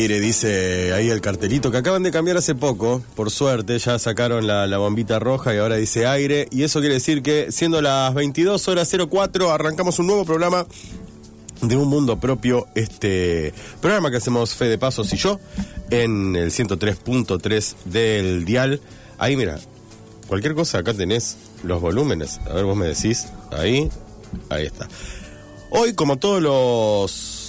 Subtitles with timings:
[0.00, 4.46] Aire, dice ahí el cartelito que acaban de cambiar hace poco, por suerte, ya sacaron
[4.46, 8.14] la, la bombita roja y ahora dice aire, y eso quiere decir que siendo las
[8.14, 10.66] 22 horas 04 arrancamos un nuevo programa
[11.60, 15.38] de un mundo propio, este programa que hacemos Fede Pasos y yo
[15.90, 18.80] en el 103.3 del dial.
[19.18, 19.58] Ahí mira,
[20.28, 23.90] cualquier cosa acá tenés los volúmenes, a ver vos me decís, ahí,
[24.48, 24.88] ahí está.
[25.68, 27.39] Hoy como todos los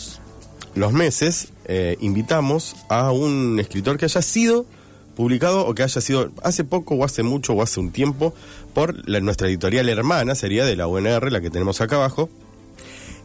[0.76, 4.66] los meses eh, invitamos a un escritor que haya sido
[5.16, 8.34] publicado o que haya sido hace poco o hace mucho o hace un tiempo
[8.74, 12.30] por nuestra editorial hermana, sería de la UNR, la que tenemos acá abajo.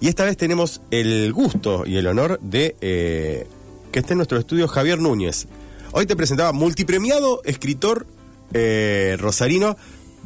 [0.00, 3.46] Y esta vez tenemos el gusto y el honor de eh,
[3.92, 5.46] que esté en nuestro estudio Javier Núñez.
[5.92, 8.06] Hoy te presentaba multipremiado escritor
[8.52, 9.76] eh, rosarino,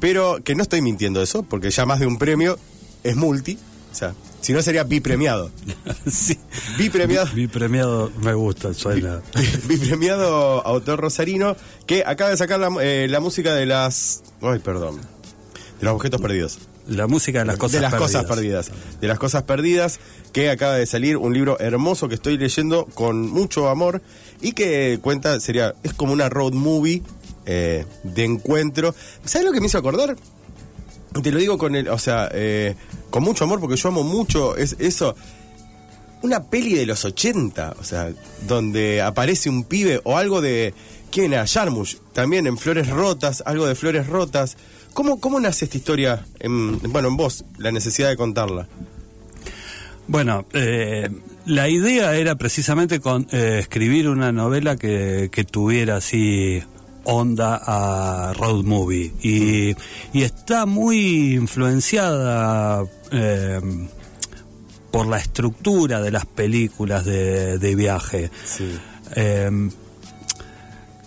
[0.00, 2.58] pero que no estoy mintiendo eso, porque ya más de un premio
[3.04, 3.58] es multi,
[3.92, 5.50] o sea, si no sería bipremiado.
[6.10, 6.38] sí.
[6.78, 7.28] Bipremiado.
[7.34, 9.20] Mi premiado me gusta, suena.
[9.66, 11.56] Bipremiado autor rosarino
[11.86, 14.22] que acaba de sacar la, eh, la música de las.
[14.42, 14.96] Ay, perdón.
[14.96, 16.58] De los objetos perdidos.
[16.86, 18.12] La música de las cosas de las perdidas.
[18.12, 18.70] cosas perdidas.
[19.00, 20.00] De las cosas perdidas,
[20.32, 24.02] que acaba de salir un libro hermoso que estoy leyendo con mucho amor
[24.40, 27.02] y que cuenta, sería, es como una road movie
[27.46, 28.94] eh, de encuentro.
[29.24, 30.16] ¿Sabes lo que me hizo acordar?
[31.22, 32.76] Te lo digo con el, o sea, eh,
[33.10, 35.16] con mucho amor porque yo amo mucho es, eso.
[36.22, 38.12] Una peli de los 80, o sea,
[38.46, 40.74] donde aparece un pibe o algo de.
[41.10, 41.46] ¿Quién era?
[41.46, 44.56] Jarmusch, también en Flores Rotas, algo de Flores Rotas.
[44.92, 48.68] ¿Cómo, cómo nace esta historia, en, bueno, en vos, la necesidad de contarla?
[50.06, 51.08] Bueno, eh,
[51.46, 56.62] la idea era precisamente con, eh, escribir una novela que, que tuviera así
[57.04, 59.12] onda a road movie.
[59.22, 59.74] Y,
[60.12, 63.60] y está muy influenciada eh,
[64.90, 68.30] por la estructura de las películas de, de viaje.
[69.16, 69.70] Eh,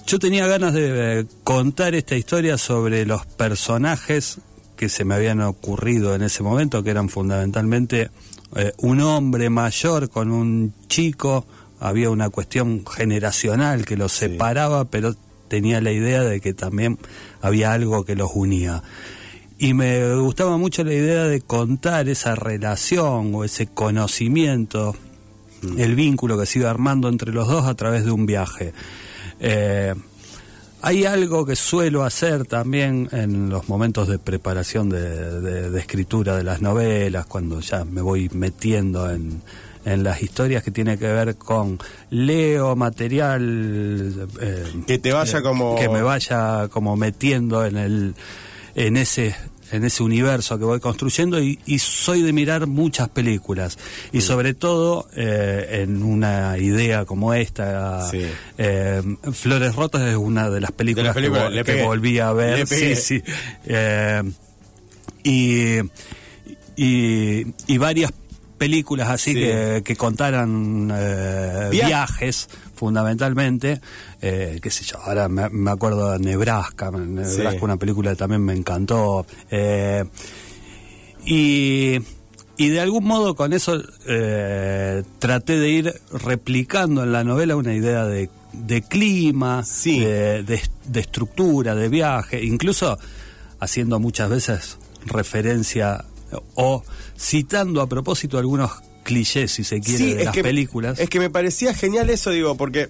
[0.05, 4.39] yo tenía ganas de contar esta historia sobre los personajes
[4.75, 8.11] que se me habían ocurrido en ese momento, que eran fundamentalmente
[8.55, 11.45] eh, un hombre mayor con un chico,
[11.79, 15.15] había una cuestión generacional que los separaba, pero
[15.53, 16.97] tenía la idea de que también
[17.39, 18.81] había algo que los unía.
[19.59, 24.95] Y me gustaba mucho la idea de contar esa relación o ese conocimiento,
[25.77, 28.73] el vínculo que se iba armando entre los dos a través de un viaje.
[29.39, 29.93] Eh,
[30.81, 36.35] hay algo que suelo hacer también en los momentos de preparación de, de- de escritura
[36.35, 39.43] de las novelas, cuando ya me voy metiendo en,
[39.85, 45.75] en las historias que tiene que ver con leo material eh, Que te vaya como-
[45.75, 48.15] que me vaya como metiendo en el
[48.75, 49.35] en ese
[49.71, 53.79] en ese universo que voy construyendo y, y soy de mirar muchas películas.
[54.11, 58.21] Y sobre todo eh, en una idea como esta Sí.
[58.59, 59.01] eh,
[59.31, 62.67] Flores Rotas es una de las películas, De que, volví a ver.
[62.67, 63.23] Sí sí.
[63.65, 64.21] Eh,
[65.23, 65.77] y,
[66.75, 68.11] y y varias
[68.57, 69.39] películas así Sí.
[69.41, 73.81] que, que contaran eh, Via- viajes fundamentalmente
[74.21, 77.57] eh, qué sé yo ahora me, me acuerdo de Nebraska Nebraska Sí.
[77.61, 80.03] una película que también me encantó eh,
[81.25, 81.99] y,
[82.57, 83.81] y de algún modo con eso
[85.19, 89.99] traté de ir replicando en la novela una idea de, de clima, Sí.
[90.01, 92.97] de, de- de estructura, de viaje, incluso
[93.59, 96.03] haciendo muchas veces referencia
[96.55, 96.83] o
[97.17, 98.71] citando a propósito algunos
[99.03, 100.99] clichés, si se quiere, de las que, películas.
[100.99, 102.87] Es que me parecía genial eso, digo, porque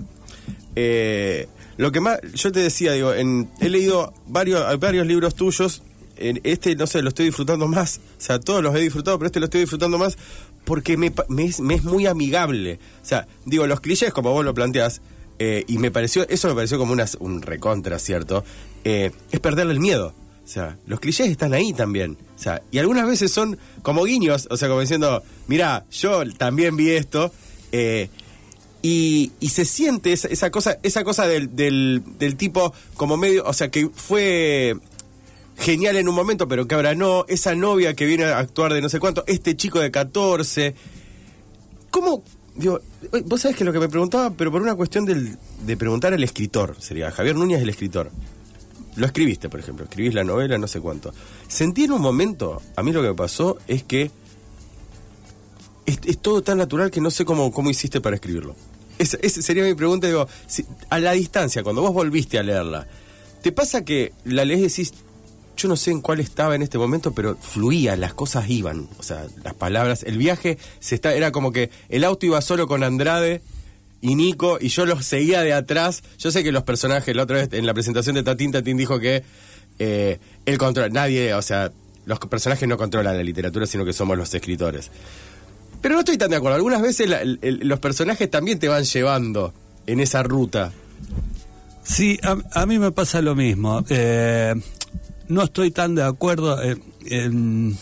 [0.75, 1.47] eh,
[1.77, 5.83] lo que más, yo te decía, digo, en, he leído varios, varios libros tuyos,
[6.17, 9.27] en este, no sé, lo estoy disfrutando más, o sea, todos los he disfrutado, pero
[9.27, 10.17] este lo estoy disfrutando más
[10.63, 12.79] porque me, me es, me es muy amigable.
[13.01, 15.01] O sea, digo, los clichés, como vos lo planteás,
[15.39, 18.43] eh, y me pareció, eso me pareció como una, un recontra, ¿cierto?
[18.83, 20.13] Eh, es perderle el miedo.
[20.43, 22.17] O sea, los clichés están ahí también.
[22.35, 26.75] O sea, y algunas veces son como guiños, o sea, como diciendo, mira, yo también
[26.75, 27.31] vi esto.
[27.71, 28.09] eh,
[28.85, 33.53] y, se siente esa, esa cosa, esa cosa del, del, del tipo como medio, o
[33.53, 34.75] sea, que fue
[35.57, 38.81] genial en un momento, pero que ahora no, esa novia que viene a actuar de
[38.81, 40.75] no sé cuánto, este chico de 14.
[41.89, 42.23] ¿Cómo?
[42.55, 42.81] Digo,
[43.13, 46.13] eh, vos sabés que lo que me preguntaba, pero por una cuestión del, de preguntar
[46.13, 48.11] al escritor, sería Javier Núñez el escritor.
[48.95, 51.13] Lo escribiste, por ejemplo, escribís la novela, no sé cuánto.
[51.47, 54.11] Sentí en un momento, a mí lo que me pasó es que
[55.85, 58.55] es, todo tan natural que no sé cómo, cómo hiciste para escribirlo.
[58.99, 60.27] Esa, sería mi pregunta, digo,
[60.89, 62.87] a la distancia, cuando vos volviste a leerla,
[63.41, 64.93] ¿te pasa que la lees y decís,
[65.57, 69.03] yo no sé en cuál estaba en este momento, pero fluía, las cosas iban, o
[69.03, 72.83] sea, las palabras, el viaje se está, era como que el auto iba solo con
[72.83, 73.41] Andrade
[74.03, 76.03] y Nico y yo los seguía de atrás.
[76.19, 78.99] Yo sé que los personajes, la otra vez en la presentación de Tatín, Tatín dijo
[78.99, 79.23] que
[79.79, 81.71] eh, él controla, nadie, o sea,
[82.05, 84.91] los personajes no controlan la literatura, sino que somos los escritores.
[85.81, 86.55] Pero no estoy tan de acuerdo.
[86.57, 89.53] Algunas veces el- el- los personajes también te van llevando
[89.87, 90.73] en esa ruta.
[91.83, 93.83] Sí, a, a mí me pasa lo mismo.
[93.89, 94.53] Eh,
[95.29, 97.77] no estoy tan de acuerdo eh, en,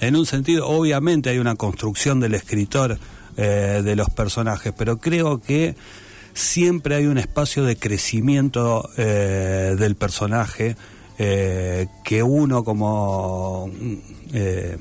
[0.00, 2.98] en un sentido, obviamente hay una construcción del escritor
[3.36, 5.74] eh, de los personajes, pero creo que
[6.34, 10.76] siempre hay un espacio de crecimiento eh, del personaje
[11.18, 13.68] eh, que uno como...
[13.68, 13.94] mm,
[14.34, 14.76] eh,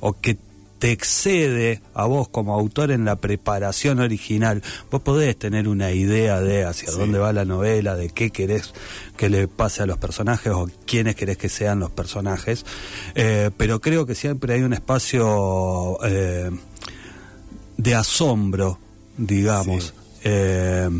[0.00, 0.36] o que
[0.78, 4.62] te excede a vos como autor en la preparación original.
[4.92, 6.98] Vos podés tener una idea de hacia Sí.
[6.98, 8.72] dónde va la novela, de qué querés
[9.16, 12.64] que le pase a los personajes o quiénes querés que sean los personajes,
[13.56, 15.98] pero creo que siempre hay un espacio
[17.78, 18.78] de asombro,
[19.16, 19.84] digamos.
[19.84, 19.92] Sí.
[20.24, 20.90] eh,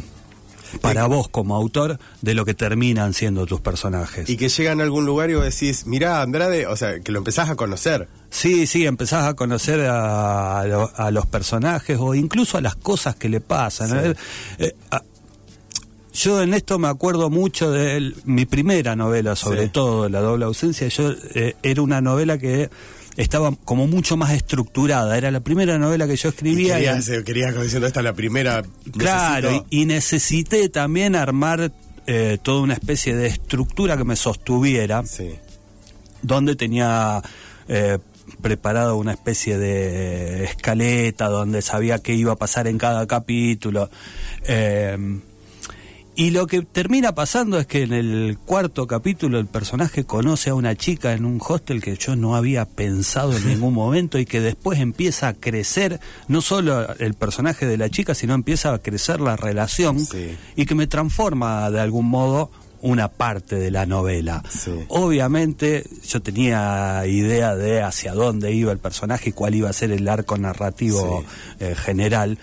[0.83, 4.29] para vos como autor de lo que terminan siendo tus personajes.
[4.29, 7.19] Y que llegan a algún lugar y vos decís, mirá, Andrade, o sea, que lo
[7.19, 8.07] empezás a conocer.
[8.31, 12.77] Sí, sí, empezás a conocer a, a lo- a los personajes o incluso a las
[12.77, 13.89] cosas que le pasan.
[13.89, 13.97] Sí.
[13.97, 14.15] Eh,
[14.59, 15.03] eh, a-
[16.13, 19.71] yo en esto me acuerdo mucho de el- mi primera novela, sobre Sí.
[19.71, 20.87] todo, La doble ausencia.
[20.89, 22.69] Yo eh, era una novela que
[23.19, 25.19] estaba como mucho más estructurada.
[25.19, 26.79] Era la primera novela que yo escribía.
[26.79, 28.63] y- querías, querías como diciendo, esta es la primera.
[28.97, 31.73] Claro, necesito- y, y necesité también armar
[32.07, 35.31] eh, toda una especie de estructura que me sostuviera Sí.
[36.23, 37.21] donde tenía
[37.69, 37.99] eh,
[38.41, 43.91] preparado una especie de escaleta, donde sabía qué iba a pasar en cada capítulo.
[44.47, 44.97] Eh,
[46.21, 50.55] y lo que termina pasando es que en el cuarto capítulo el personaje conoce a
[50.55, 54.41] una chica en un hostel que yo no había pensado en ningún momento y que
[54.41, 59.21] después empieza a crecer, no solo el personaje de la chica, sino empieza a crecer
[59.21, 60.37] la relación Sí.
[60.57, 62.51] y que me transforma de algún modo
[62.81, 64.43] una parte de la novela.
[64.51, 64.73] Sí.
[64.89, 69.93] Obviamente yo tenía idea de hacia dónde iba el personaje y cuál iba a ser
[69.93, 71.25] el arco narrativo
[71.61, 72.39] eh, general,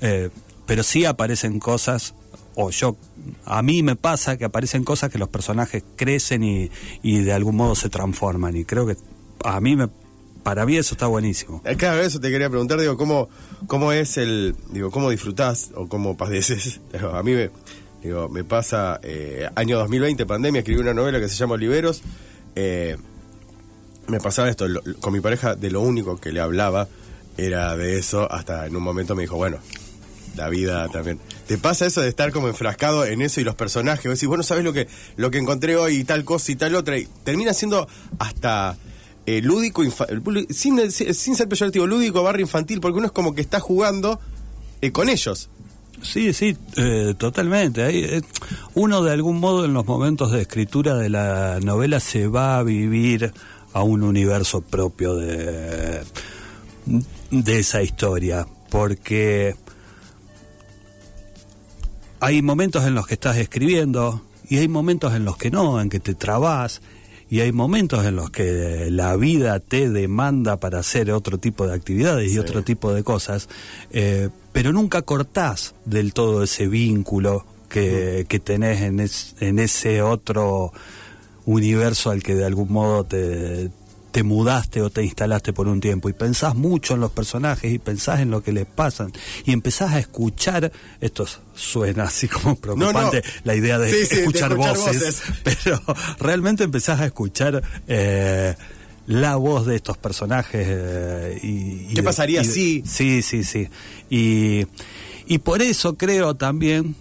[0.00, 0.30] eh,
[0.64, 2.14] pero sí aparecen cosas,
[2.54, 2.96] o yo,
[3.44, 6.70] a mí me pasa que aparecen cosas que los personajes crecen y,
[7.02, 8.96] y de algún modo se transforman y creo que
[9.44, 9.88] a mí me...
[10.42, 11.60] Para mí eso está buenísimo.
[11.76, 13.28] Claro, eso te quería preguntar, digo, ¿cómo,
[13.66, 16.80] cómo es el, digo, cómo disfrutás o cómo padeces?
[17.12, 17.50] A mí me,
[18.00, 22.00] digo, me pasa, eh, año 2020, pandemia, escribí una novela que se llama Oliveros,
[22.54, 22.96] eh,
[24.06, 24.66] me pasaba esto,
[25.00, 26.86] con mi pareja, de lo único que le hablaba
[27.36, 29.58] era de eso, hasta en un momento me dijo, bueno,
[30.36, 31.18] la vida también.
[31.46, 34.04] ¿Te pasa eso de estar como enfrascado en eso y los personajes?
[34.04, 36.74] Vos decís, bueno, ¿sabes lo que, lo que encontré hoy y tal cosa y tal
[36.74, 36.98] otra?
[36.98, 37.88] Y termina siendo
[38.18, 38.76] hasta
[39.26, 39.82] eh, lúdico,
[40.50, 44.20] sin, sin ser peyorativo, lúdico barra infantil, porque uno es como que está jugando
[44.80, 45.48] eh, con ellos.
[46.02, 48.22] Sí, sí, eh, totalmente.
[48.74, 52.62] Uno de algún modo en los momentos de escritura de la novela se va a
[52.62, 53.32] vivir
[53.72, 56.02] a un universo propio de,
[57.30, 59.56] de esa historia, porque
[62.20, 65.88] hay momentos en los que estás escribiendo y hay momentos en los que no, en
[65.90, 66.80] que te trabas
[67.28, 71.74] y hay momentos en los que la vida te demanda para hacer otro tipo de
[71.74, 72.36] actividades Sí.
[72.36, 73.48] y otro tipo de cosas,
[73.90, 80.02] eh, pero nunca cortás del todo ese vínculo que, que tenés en, es- en ese
[80.02, 80.72] otro
[81.44, 83.70] universo al que de algún modo te,
[84.16, 87.78] te mudaste o te instalaste por un tiempo y pensás mucho en los personajes y
[87.78, 89.12] pensás en lo que les pasan
[89.44, 93.40] y empezás a escuchar, esto suena así como preocupante, no.
[93.44, 95.22] la idea de, Sí, sí, de escuchar, voces, voces.
[95.44, 95.82] pero
[96.18, 98.54] realmente empezás a escuchar eh,
[99.06, 102.84] la voz de estos personajes eh, y, ¿Qué pasaría si?
[102.86, 103.68] Sí, sí, sí.
[104.08, 104.66] Y,
[105.26, 106.96] y por eso creo también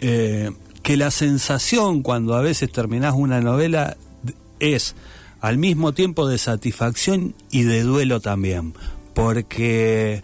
[0.00, 0.50] eh,
[0.82, 3.98] que la sensación cuando a veces terminás una novela
[4.60, 4.94] es
[5.46, 8.74] al mismo tiempo de satisfacción y de duelo también,
[9.14, 10.22] porque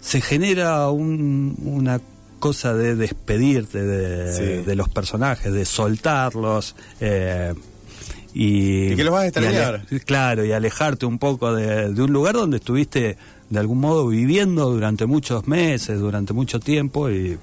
[0.00, 2.00] se genera un- una
[2.38, 4.64] cosa de despedirte de, Sí.
[4.66, 6.74] de los personajes, de soltarlos.
[7.00, 7.54] eh,
[8.34, 9.84] y, Y que los vas a y extrañar.
[9.90, 13.16] ale- claro, y alejarte un poco de, de un lugar donde estuviste
[13.50, 17.38] de algún modo viviendo durante muchos meses, durante mucho tiempo y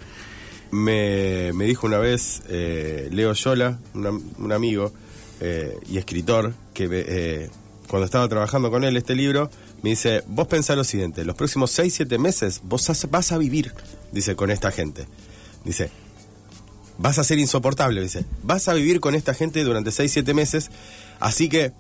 [0.72, 4.92] Me, me dijo una vez eh, Leo Yola, un amigo
[5.40, 7.50] eh, y escritor, que eh,
[7.88, 9.50] cuando estaba trabajando con él este libro,
[9.82, 13.74] me dice, vos pensá lo siguiente, los próximos 6, 7 meses vos vas a vivir,
[14.12, 15.08] dice, con esta gente.
[15.64, 15.90] Dice,
[16.98, 20.70] vas a ser insoportable, dice, vas a vivir con esta gente durante 6, 7 meses,
[21.20, 21.72] así que,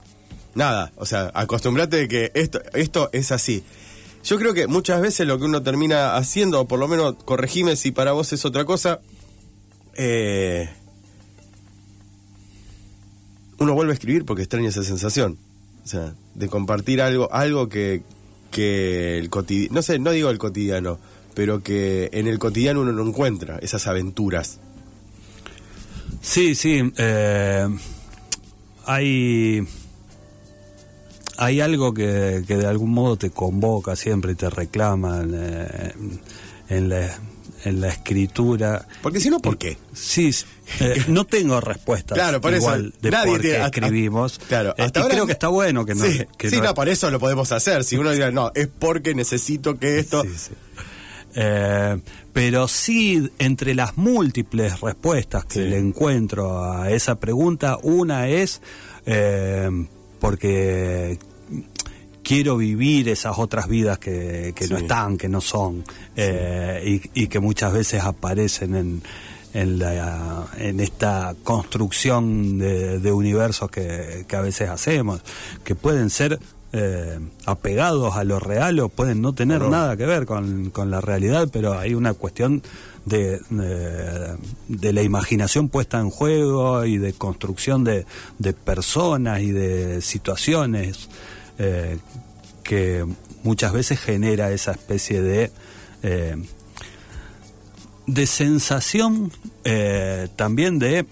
[0.55, 3.63] nada, o sea, acostumbrate de que esto, esto es así.
[4.23, 7.75] Yo creo que muchas veces lo que uno termina haciendo, o por lo menos corregime
[7.75, 8.99] si para vos es otra cosa,
[9.95, 10.69] eh,
[13.59, 15.37] uno vuelve a escribir porque extraña esa sensación.
[15.83, 18.03] O sea, de compartir algo, algo que,
[18.51, 20.99] que el cotidiano, no sé, no digo el cotidiano,
[21.33, 24.59] pero que en el cotidiano uno no encuentra esas aventuras.
[26.21, 26.91] Sí, sí.
[26.97, 27.67] eh,
[28.85, 29.67] hay.
[31.37, 35.93] Hay algo que, que de algún modo te convoca siempre y te reclama eh,
[36.69, 37.17] en, la,
[37.65, 38.87] en la escritura.
[39.01, 39.77] Porque si no, ¿por qué?
[39.93, 40.33] Sí,
[40.79, 44.39] eh, no tengo respuestas Claro, por eso, igual de nadie por qué tiene- escribimos.
[44.47, 46.05] claro, Eh, hasta ahora creo que está bueno que no.
[46.05, 47.83] sí, que sí, no- no, por eso lo podemos hacer.
[47.83, 50.23] Si uno dice, no, es porque necesito que esto...
[50.23, 50.51] Sí, sí.
[51.35, 51.99] Eh,
[52.33, 58.61] pero sí, entre las múltiples respuestas que le encuentro a esa pregunta, una es
[59.05, 59.69] eh,
[60.19, 61.19] porque
[62.29, 65.83] quiero vivir esas otras vidas que, que no están, que no son,
[66.15, 69.01] eh, y, y que muchas veces aparecen en,
[69.55, 75.21] en, la, en esta construcción de, de universos que, que a veces hacemos,
[75.63, 76.37] que pueden ser
[76.71, 77.17] eh,
[77.47, 81.49] apegados a lo real o pueden no tener nada que ver con, con la realidad,
[81.51, 82.61] pero hay una cuestión
[83.05, 84.35] de, de,
[84.67, 88.05] de la imaginación puesta en juego y de construcción de,
[88.37, 91.09] de personas y de situaciones
[91.59, 91.97] eh,
[92.63, 93.05] que
[93.43, 95.51] muchas veces genera esa especie de
[96.03, 96.35] eh,
[98.07, 99.31] de sensación
[99.63, 101.05] eh, también de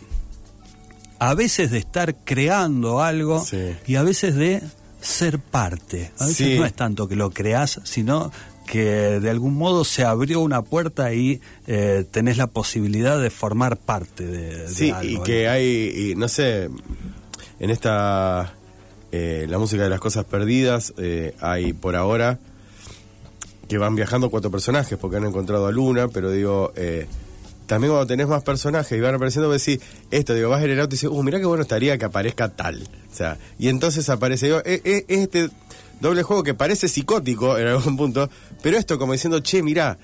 [1.19, 3.75] a veces de estar creando algo Sí.
[3.85, 4.61] y a veces de
[5.01, 6.11] ser parte.
[6.19, 6.57] A veces Sí.
[6.59, 8.31] no es tanto que lo creas, sino
[8.65, 13.77] que de algún modo se abrió una puerta y eh, tenés la posibilidad de formar
[13.77, 15.09] parte de, de Sí, algo.
[15.09, 16.69] y que hay, y no sé,
[17.59, 18.53] en esta,
[19.11, 22.39] eh, la música de las cosas perdidas, eh, hay por ahora
[23.67, 27.07] que van viajando cuatro personajes porque han encontrado a Luna, pero digo, eh,
[27.67, 30.79] también cuando tenés más personajes y van apareciendo, vos decís, esto, digo, vas en el
[30.79, 32.81] auto y dices, uh, mirá qué bueno estaría que aparezca tal.
[33.11, 35.49] O sea, y entonces aparece, digo, eh, eh, este
[35.99, 38.29] doble juego que parece psicótico en algún punto,
[38.63, 39.97] pero esto como diciendo, che, mirá,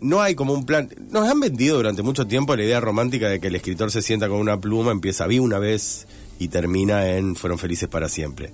[0.00, 0.88] no hay como un plan.
[1.10, 4.28] Nos han vendido durante mucho tiempo la idea romántica de que el escritor se sienta
[4.28, 6.06] con una pluma, empieza vi una vez
[6.38, 8.52] y termina en Fueron felices para siempre.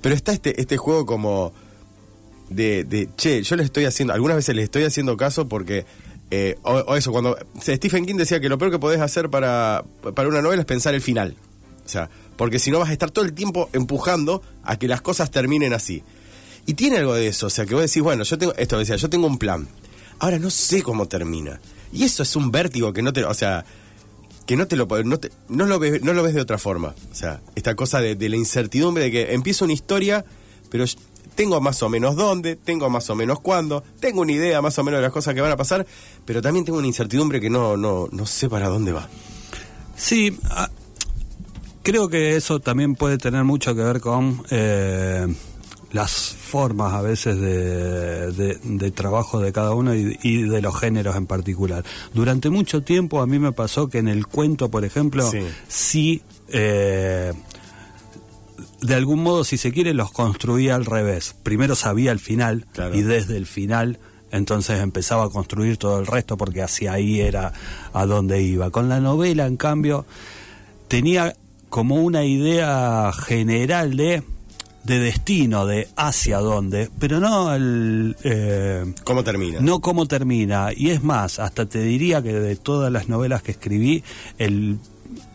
[0.00, 1.52] Pero está este, este juego como
[2.48, 5.84] de, de, che, yo le estoy haciendo, algunas veces le estoy haciendo caso porque,
[6.30, 9.84] eh, o, o eso, cuando Stephen King decía que lo peor que podés hacer para,
[10.14, 11.36] para una novela es pensar el final.
[11.84, 15.00] O sea, porque si no vas a estar todo el tiempo empujando a que las
[15.00, 16.02] cosas terminen así.
[16.66, 18.96] Y tiene algo de eso, o sea, que vos decís, bueno, yo tengo, esto decía,
[18.96, 19.68] yo tengo un plan.
[20.18, 21.60] Ahora no sé cómo termina.
[21.92, 23.64] Y eso es un vértigo que no te, o sea,
[24.46, 26.94] que no te lo no, te- no lo ves no lo ves de otra forma.
[27.10, 30.24] O sea, esta cosa de, de la incertidumbre de que empieza una historia,
[30.70, 30.84] pero
[31.34, 34.84] tengo más o menos dónde, tengo más o menos cuándo, tengo una idea más o
[34.84, 35.86] menos de las cosas que van a pasar,
[36.24, 39.08] pero también tengo una incertidumbre que no no no sé para dónde va.
[39.96, 40.70] Sí, ah,
[41.82, 45.26] creo que eso también puede tener mucho que ver con eh,
[45.92, 50.78] las formas a veces de, de- de trabajo de cada uno y, y de los
[50.78, 51.84] géneros en particular.
[52.12, 55.38] Durante mucho tiempo a mí me pasó que en el cuento, por ejemplo, Sí.
[55.68, 56.22] sí...
[56.48, 57.32] eh,
[58.80, 61.34] de algún modo, si se quiere, los construía al revés.
[61.42, 62.94] Primero sabía el final Claro.
[62.94, 63.98] y desde el final
[64.30, 67.52] entonces empezaba a construir todo el resto porque hacia ahí era
[67.92, 68.70] a donde iba.
[68.70, 70.04] Con la novela, en cambio,
[70.88, 71.34] tenía
[71.70, 74.22] como una idea general de,
[74.86, 78.16] de destino, de hacia dónde, pero no el...
[78.22, 79.58] eh, ¿Cómo termina?
[79.60, 80.68] no cómo termina.
[80.74, 84.04] Y es más, hasta te diría que de todas las novelas que escribí,
[84.38, 84.78] el,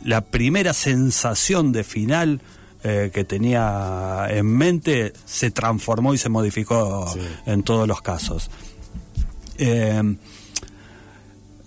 [0.05, 2.41] la primera sensación de final
[2.84, 7.20] eh, que tenía en mente se transformó y se modificó Sí.
[7.46, 8.50] en todos los casos.
[9.58, 10.01] Eh,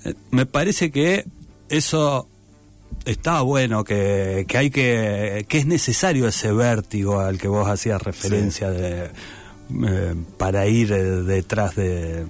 [0.04, 1.24] eh, me parece que
[1.68, 2.28] eso
[3.04, 8.00] está bueno, que, que hay que, que es necesario ese vértigo al que vos hacías
[8.02, 9.10] referencia de,
[9.86, 12.26] eh, para ir eh, detrás de,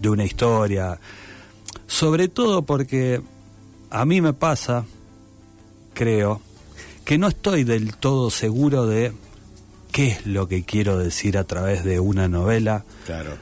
[0.00, 0.98] de una historia.
[1.86, 3.20] Sobre todo porque
[3.90, 4.84] a mí me pasa,
[5.94, 6.40] creo,
[7.04, 9.12] que no estoy del todo seguro de
[9.90, 13.32] qué es lo que quiero decir a través de una novela Claro.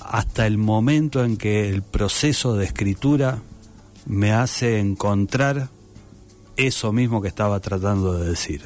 [0.00, 3.38] hasta el momento en que el proceso de escritura
[4.06, 5.68] me hace encontrar
[6.58, 8.62] eso mismo que estaba tratando de decir.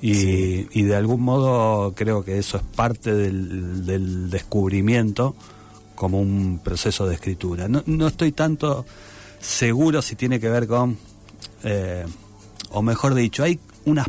[0.00, 5.34] Y, y de algún modo creo que eso es parte del, del descubrimiento
[5.94, 7.68] como un proceso de escritura.
[7.68, 8.84] No, no estoy tanto
[9.40, 10.98] seguro si tiene que ver con,
[11.64, 12.04] eh,
[12.70, 14.06] o mejor dicho, hay unas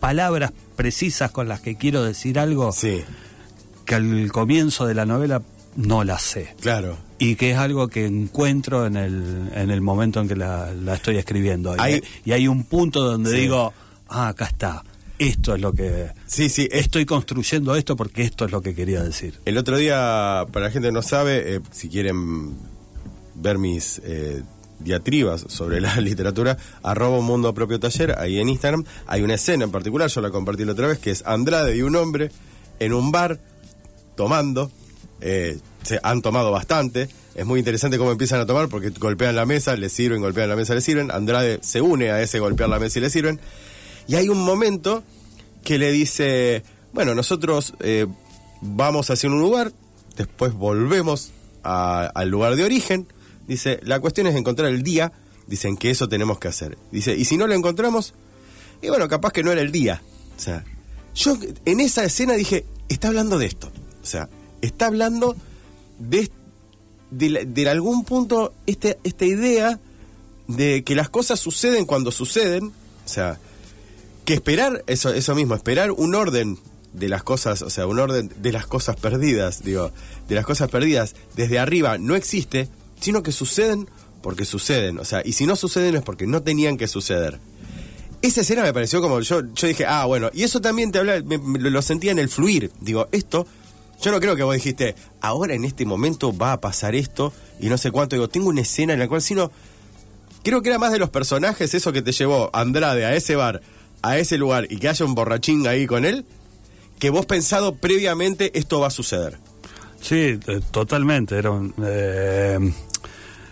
[0.00, 3.02] palabras precisas con las que quiero decir algo Sí,
[3.84, 5.42] que al comienzo de la novela
[5.76, 6.96] no las sé claro.
[7.18, 10.94] y que es algo que encuentro en el, en el momento en que la, la
[10.94, 11.74] estoy escribiendo.
[11.76, 13.36] Y Hay- hay, y hay un punto donde Sí.
[13.36, 13.72] digo,
[14.08, 14.84] ah, acá está,
[15.18, 16.10] esto es lo que...
[16.26, 16.68] Sí, sí.
[16.70, 19.38] es- Estoy construyendo esto porque esto es lo que quería decir.
[19.44, 22.56] El otro día, para la gente que no sabe, eh, si quieren
[23.36, 24.42] ver mis eh,
[24.80, 29.64] diatribas sobre la literatura, arroba un mundo propio taller, ahí en Instagram, hay una escena
[29.64, 32.30] en particular, yo la compartí la otra vez, que es Andrade y un hombre
[32.80, 33.40] en un bar
[34.16, 34.70] tomando,
[35.26, 39.46] eh, se han tomado bastante, es muy interesante cómo empiezan a tomar porque golpean la
[39.46, 42.78] mesa, le sirven, golpean la mesa, le sirven, Andrade se une a ese golpear la
[42.78, 43.40] mesa y le sirven,
[44.06, 45.02] y hay un momento
[45.64, 48.06] que le dice, bueno, nosotros eh,
[48.60, 49.72] vamos hacia un lugar,
[50.14, 51.32] después volvemos
[51.62, 53.06] al lugar de origen,
[53.48, 55.10] dice, la cuestión es encontrar el día,
[55.46, 58.12] dicen que eso tenemos que hacer, dice, y si no lo encontramos,
[58.82, 60.02] y bueno, capaz que no era el día,
[60.36, 60.66] o sea,
[61.14, 64.28] yo en esa escena dije, está hablando de esto, o sea,
[64.64, 65.36] está hablando
[65.98, 66.30] de,
[67.10, 69.78] de, algún punto esta idea
[70.48, 73.38] de que las cosas suceden cuando suceden, o sea,
[74.24, 76.58] que esperar, eso, eso mismo, esperar un orden
[76.92, 79.90] de las cosas, o sea, un orden de las cosas perdidas, digo,
[80.28, 82.68] de las cosas perdidas desde arriba no existe,
[83.00, 83.88] sino que suceden
[84.22, 87.38] porque suceden, o sea, y si no suceden es porque no tenían que suceder.
[88.22, 91.20] Esa escena me pareció como, yo, yo dije, ah, bueno, y eso también te habla,
[91.22, 93.46] me- lo sentía en el fluir, digo, esto,
[94.00, 97.68] yo no creo que vos dijiste, ahora en este momento va a pasar esto y
[97.68, 99.50] no sé cuánto, digo, tengo una escena en la cual, sino,
[100.42, 103.62] creo que era más de los personajes eso que te llevó Andrade a ese bar,
[104.02, 106.26] a ese lugar y que haya un borrachín ahí con él,
[106.98, 109.38] que vos pensado previamente esto va a suceder.
[110.00, 110.38] Sí,
[110.70, 111.38] totalmente.
[111.38, 112.58] Era un, eh,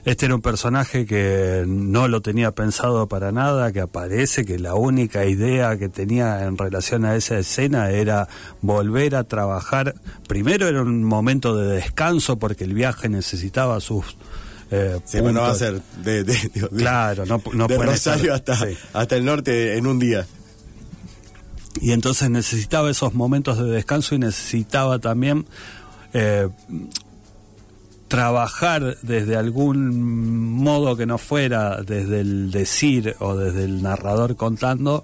[0.05, 4.75] este era un personaje que no lo tenía pensado para nada, que aparece, que la
[4.75, 8.29] única idea que tenía en relación a esa escena era
[8.63, 9.95] volver a trabajar.
[10.27, 14.05] Primero era un momento de descanso porque el viaje necesitaba sus...
[14.73, 18.55] eh, Sí, pero no va a ser de, de- Claro, no, no de Rosario estar-
[18.55, 18.77] hasta, sí.
[18.93, 20.27] hasta el norte en un día.
[21.81, 25.47] Y entonces necesitaba esos momentos de descanso y necesitaba también
[26.13, 26.49] eh,
[28.17, 35.03] trabajar desde algún modo que no fuera desde el decir o desde el narrador contando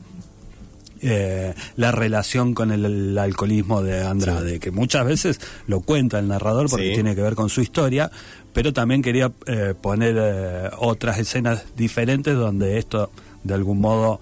[1.01, 6.29] eh, la relación con el, el alcoholismo de Andrade, que muchas veces lo cuenta el
[6.29, 6.94] narrador porque Sí.
[6.94, 8.11] tiene que ver con su historia,
[8.53, 13.11] pero también quería eh, poner eh, otras escenas diferentes donde esto
[13.42, 14.21] de algún modo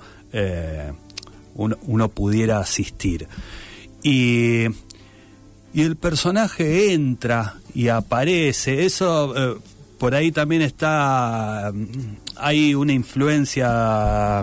[1.55, 3.27] uno, uno pudiera asistir.
[4.03, 4.67] Y,
[5.77, 9.59] y el personaje entra y aparece, eso eh,
[9.99, 11.85] por ahí también está, mm,
[12.37, 14.43] hay una influencia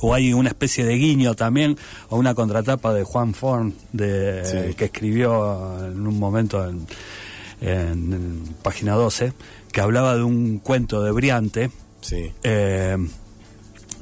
[0.00, 1.76] o hay una especie de guiño también
[2.10, 4.74] a una contratapa de Juan Forn de, Sí.
[4.74, 6.86] que escribió en un momento en,
[7.60, 9.32] en- en página 12
[9.72, 12.32] que hablaba de un cuento de Briante Sí.
[12.42, 12.96] eh,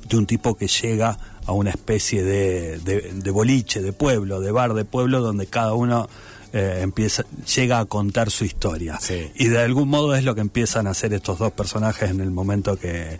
[0.09, 1.19] de un tipo que llega
[1.51, 5.75] a una especie de, de- de boliche, de pueblo, de bar de pueblo, donde cada
[5.75, 6.09] uno
[6.53, 7.25] eh, empieza,
[7.57, 8.99] llega a contar su historia.
[9.01, 9.31] Sí.
[9.35, 12.31] Y de algún modo es lo que empiezan a hacer estos dos personajes en el
[12.31, 13.19] momento que,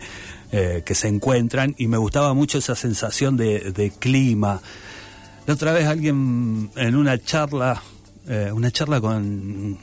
[0.51, 1.75] eh, que se encuentran.
[1.77, 4.61] Y me gustaba mucho esa sensación de, de clima.
[5.47, 7.81] La otra vez alguien en una charla,
[8.27, 9.77] eh, una charla con,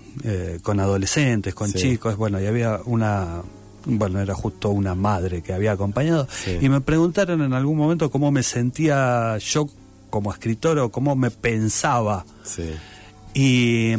[0.63, 1.79] con adolescentes, con Sí.
[1.79, 3.43] chicos, bueno, y había una,
[3.91, 6.59] bueno, era justo una madre que había acompañado, Sí.
[6.61, 9.67] y me preguntaron en algún momento cómo me sentía yo
[10.11, 12.25] como escritor o cómo me pensaba.
[12.45, 12.71] Sí.
[13.35, 13.95] Y,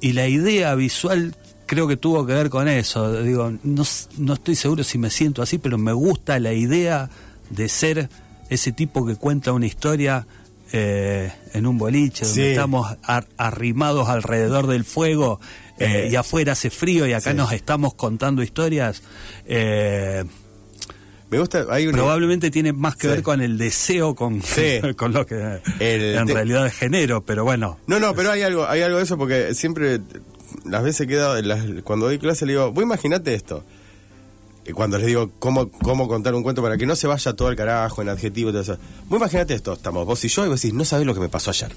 [0.00, 3.22] y la idea visual creo que tuvo que ver con eso.
[3.22, 3.82] Digo, no,
[4.18, 7.08] no estoy seguro si me siento así, pero me gusta la idea
[7.50, 8.08] de ser
[8.50, 10.26] ese tipo que cuenta una historia
[10.72, 12.48] eh, en un boliche, donde Sí.
[12.50, 15.40] estamos ar- arrimados alrededor del fuego
[15.78, 17.36] eh, Eh, y afuera hace frío y acá sí.
[17.36, 19.02] nos estamos contando historias.
[19.46, 20.24] Eh,
[21.30, 21.96] Me gusta, hay una...
[21.96, 23.06] Probablemente tiene más que Sí.
[23.08, 24.80] ver con el deseo, con, Sí.
[24.96, 27.78] con lo que El en te- realidad es género, pero bueno.
[27.86, 30.00] No, no, pero hay algo, hay algo de eso porque siempre
[30.66, 33.64] las veces que he dado, las- cuando doy clase le digo, vos imaginate esto.
[34.74, 37.56] Cuando les digo cómo, cómo contar un cuento para que no se vaya todo el
[37.56, 38.78] carajo en adjetivo y todo eso.
[39.08, 41.28] Vos imaginate esto, estamos vos y yo y vos decís, no sabés lo que me
[41.28, 41.72] pasó ayer.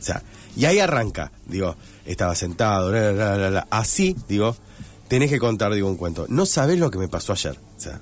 [0.00, 0.22] O sea,
[0.56, 3.66] y ahí arranca, digo, estaba sentado, la, la, la, la, la.
[3.70, 4.56] así, digo,
[5.08, 6.26] tenés que contar, digo, un cuento.
[6.28, 7.58] No sabés lo que me pasó ayer.
[7.76, 8.00] O sea,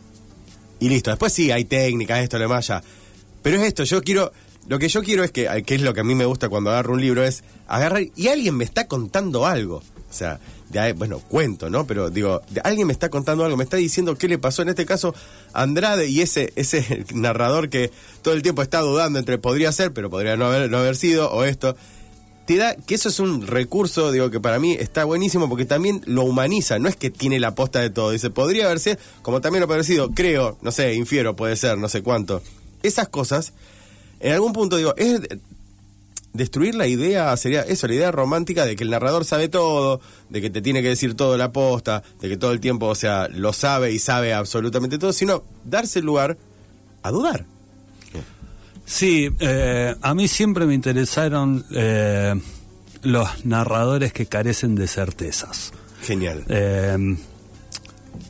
[0.82, 1.10] y listo.
[1.10, 2.82] Después sí, hay técnicas, esto, demás ya.
[3.42, 4.32] Pero es esto, yo quiero.
[4.66, 6.70] Lo que yo quiero es que, que es lo que a mí me gusta cuando
[6.70, 9.82] agarro un libro, es agarrar y alguien me está contando algo.
[10.12, 11.86] O sea, de bueno, cuento, ¿no?
[11.86, 14.60] Pero digo, de- alguien me está contando algo, me está diciendo qué le pasó.
[14.60, 15.14] En este caso,
[15.54, 20.10] Andrade y ese, ese narrador que todo el tiempo está dudando entre podría ser, pero
[20.10, 21.76] podría no haber, no haber sido, o esto.
[22.44, 26.02] Te da, que eso es un recurso, digo, que para mí está buenísimo porque también
[26.06, 28.10] lo humaniza, no es que tiene la posta de todo.
[28.10, 31.78] Dice, podría haber sido, como también lo haber sido, creo, no sé, infiero, puede ser,
[31.78, 32.42] no sé cuánto.
[32.82, 33.52] Esas cosas,
[34.20, 35.20] en algún punto digo, es
[36.32, 40.40] destruir la idea, sería eso, la idea romántica de que el narrador sabe todo, de
[40.40, 43.28] que te tiene que decir todo la posta, de que todo el tiempo, o sea,
[43.28, 46.36] lo sabe y sabe absolutamente todo, sino darse lugar
[47.02, 47.44] a dudar.
[48.84, 52.34] Sí, eh, a mí siempre me interesaron eh,
[53.02, 55.72] los narradores que carecen de certezas.
[56.02, 56.44] Genial.
[56.48, 57.16] Eh,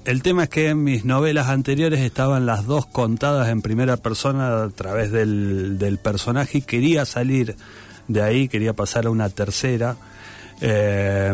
[0.04, 4.64] el tema es que en mis novelas anteriores estaban las dos contadas en primera persona
[4.64, 7.56] a través del, del personaje y quería salir
[8.08, 9.96] de ahí, quería pasar a una tercera.
[10.60, 11.32] Eh,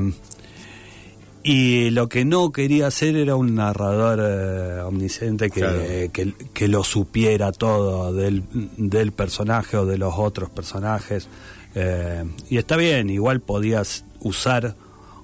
[1.42, 5.80] y lo que no quería hacer era un narrador eh, omnisciente que, Claro.
[6.12, 8.42] que, que lo supiera todo del,
[8.76, 11.28] del personaje o de los otros personajes.
[11.74, 14.74] Eh, y está bien, igual podías usar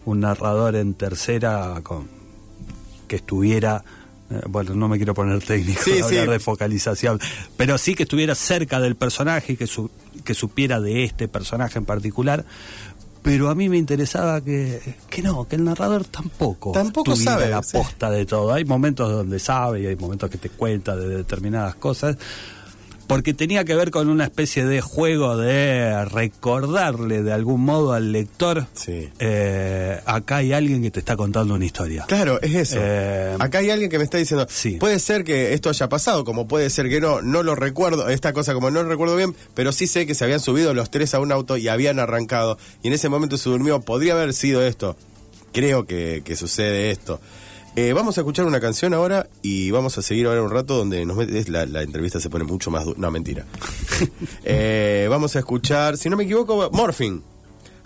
[0.04, 2.09] un narrador en tercera con
[3.09, 3.85] que estuviera
[4.48, 6.30] bueno, no me quiero poner técnico Sí, hablar sí.
[6.30, 7.20] de focalización,
[7.56, 9.90] pero sí que estuviera cerca del personaje, que, su-
[10.24, 12.44] que supiera de este personaje en particular.
[13.22, 17.62] Pero a mí me interesaba que, que no, que el narrador tampoco, Tampoco sabe, la
[17.62, 17.78] sí.
[17.78, 18.52] posta de todo.
[18.52, 22.18] Hay momentos donde sabe y hay momentos que te cuenta de determinadas cosas.
[23.06, 28.12] Porque tenía que ver con una especie de juego de recordarle de algún modo al
[28.12, 29.10] lector, Sí.
[29.18, 32.04] eh, acá hay alguien que te está contando una historia.
[32.08, 32.76] Claro, es eso.
[32.80, 34.76] Eh, Acá hay alguien que me está diciendo, Sí.
[34.76, 38.32] puede ser que esto haya pasado, como puede ser que no, no lo recuerdo, esta
[38.32, 41.12] cosa como no lo recuerdo bien, pero sí sé que se habían subido los tres
[41.14, 44.64] a un auto y habían arrancado, y en ese momento se durmió, podría haber sido
[44.64, 44.96] esto.
[45.52, 47.20] Creo que, que sucede esto.
[47.76, 51.04] Eh, vamos a escuchar una canción ahora y vamos a seguir ahora un rato donde
[51.04, 52.87] nos met- es la, la entrevista se pone mucho más...
[52.96, 53.44] No, mentira.
[54.44, 57.20] Eh, vamos a escuchar, si no me equivoco, Morphine.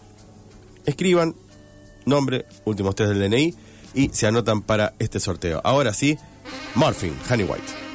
[0.87, 1.35] Escriban
[2.05, 3.55] nombre, últimos tres del DNI
[3.95, 5.61] y se anotan para este sorteo.
[5.65, 6.17] Ahora sí,
[6.75, 7.86] Morphine, Honey White.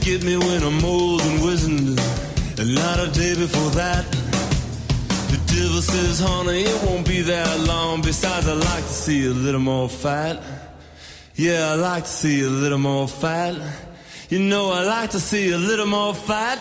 [0.00, 2.00] Get me when I'm old and wizened,
[2.58, 4.04] and not a day before that.
[5.30, 8.02] The devil says, honey, it won't be that long.
[8.02, 10.42] Besides, I like to see a little more fat.
[11.34, 13.56] Yeah, I like to see a little more fat.
[14.28, 16.58] You know, I like to see a little more fat.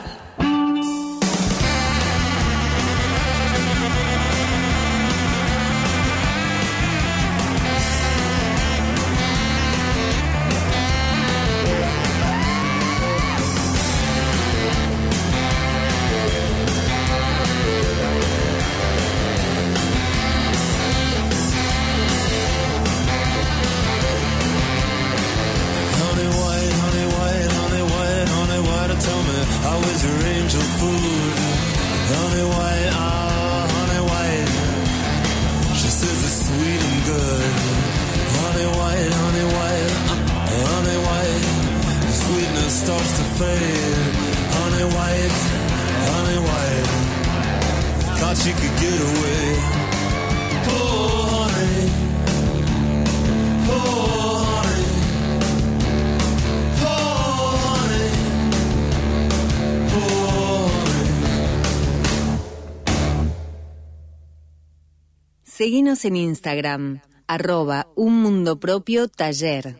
[66.04, 69.76] En Instagram, arroba un mundo propio taller.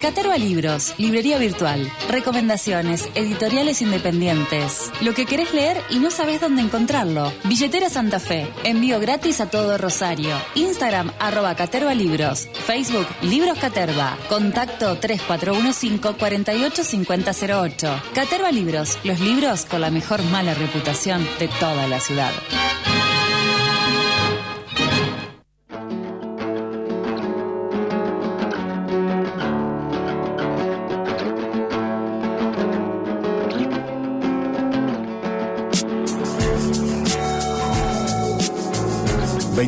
[0.00, 6.62] Caterva Libros, librería virtual, recomendaciones, editoriales independientes, lo que querés leer y no sabés dónde
[6.62, 7.32] encontrarlo.
[7.44, 10.34] Billetera Santa Fe, envío gratis a todo Rosario.
[10.54, 18.02] Instagram arroba Caterva Libros, Facebook Libros Caterva, contacto 3415 485008.
[18.14, 22.32] Caterva Libros, los libros con la mejor mala reputación de toda la ciudad.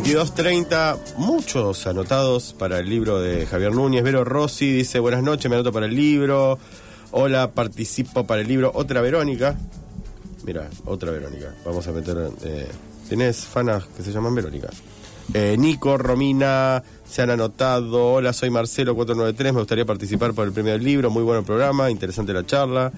[0.06, 4.04] 22.30, muchos anotados para el libro de Javier Núñez.
[4.04, 6.60] Vero Rossi dice, buenas noches, me anoto para el libro.
[7.10, 8.70] Hola, participo para el libro.
[8.72, 9.58] Otra Verónica.
[10.44, 11.52] Mira, otra Verónica.
[11.64, 12.30] Vamos a meter...
[12.44, 12.68] Eh,
[13.08, 14.68] ¿Tienes fanas que se llaman Verónica?
[15.34, 18.12] Eh, Nico, Romina, se han anotado.
[18.12, 19.54] Hola, soy Marcelo 493.
[19.54, 21.10] Me gustaría participar por el premio del libro.
[21.10, 22.92] Muy buen programa, interesante la charla.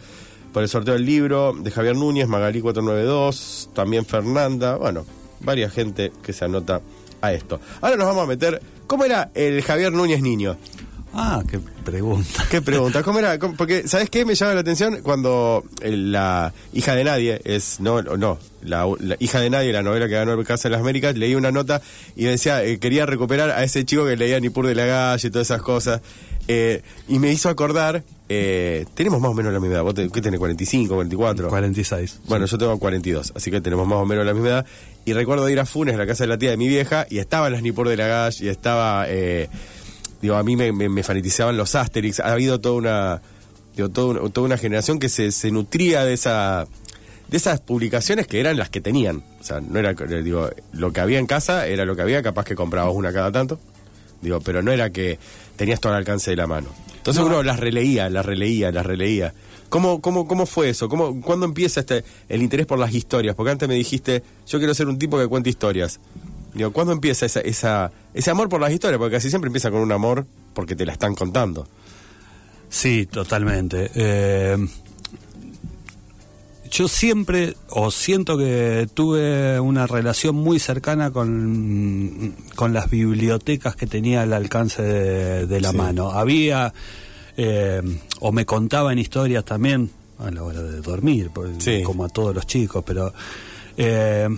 [0.53, 3.71] Por el sorteo del libro de Javier Núñez, Magalí 492.
[3.73, 4.77] También Fernanda.
[4.77, 5.07] Bueno,
[5.41, 6.83] varias gente que se anota
[7.21, 7.61] a esto.
[7.81, 8.61] Ahora nos vamos a meter.
[8.87, 10.57] ¿Cómo era el Javier Núñez niño?
[11.15, 12.47] Ah, qué pregunta.
[12.51, 13.03] ¿Qué pregunta?
[13.03, 13.39] ¿Cómo era?
[13.39, 13.57] ¿Cómo?
[13.57, 15.01] Porque, ¿sabes qué me llama la atención?
[15.03, 17.81] Cuando el- la hija de nadie es.
[17.81, 18.39] No, no.
[18.63, 21.35] La, la hija de nadie, la novela que ganó el Casa de las Américas, leí
[21.35, 21.81] una nota
[22.15, 25.31] y decía, eh, quería recuperar a ese chico que leía Nipur de la Galle y
[25.31, 26.01] todas esas cosas.
[26.47, 28.03] Eh, y me hizo acordar.
[28.31, 29.83] eh, tenemos más o menos la misma edad.
[29.85, 30.39] ¿Vos te- qué tenés?
[30.39, 31.49] ¿45, 44?
[31.49, 32.21] 46.
[32.27, 34.67] Bueno, yo tengo 42, así que tenemos más o menos la misma edad.
[35.09, 37.17] Y recuerdo ir a Funes, a la casa de la tía de mi vieja, y
[37.17, 39.07] estaban las Nipur de la Gash, y estaba.
[39.09, 39.49] eh,
[40.21, 42.21] digo, a mí me, fanatizaban los Asterix.
[42.21, 43.23] Ha habido toda una.
[43.75, 46.67] Digo, toda una, toda una generación que se, se nutría de esa.
[47.29, 49.25] De esas publicaciones que eran las que tenían.
[49.41, 49.95] O sea, no era.
[49.95, 53.33] Digo, lo que había en casa era lo que había, capaz que comprabas una cada
[53.33, 53.59] tanto.
[54.21, 55.19] Digo, pero no era que
[55.57, 56.69] tenías todo al alcance de la mano.
[56.97, 57.29] Entonces No.
[57.29, 59.33] uno las releía, las releía, las releía.
[59.69, 60.89] ¿Cómo, cómo, cómo fue eso?
[60.89, 63.35] ¿Cómo, ¿Cuándo empieza este, el interés por las historias?
[63.35, 66.01] Porque antes me dijiste, yo quiero ser un tipo que cuente historias.
[66.55, 68.99] Digo, ¿cuándo empieza esa, esa, ese amor por las historias?
[68.99, 71.69] Porque casi siempre empieza con un amor porque te la están contando.
[72.71, 73.91] Sí, totalmente.
[73.95, 74.57] Eh,
[76.71, 83.87] yo siempre, o siento que tuve una relación muy cercana con, con las bibliotecas que
[83.87, 85.77] tenía al alcance de, de la Sí.
[85.77, 86.11] mano.
[86.13, 86.73] Había,
[87.37, 87.81] eh,
[88.21, 91.83] o me contaban historias también a la hora de dormir, Sí.
[91.83, 93.13] como a todos los chicos, pero
[93.77, 94.29] eh,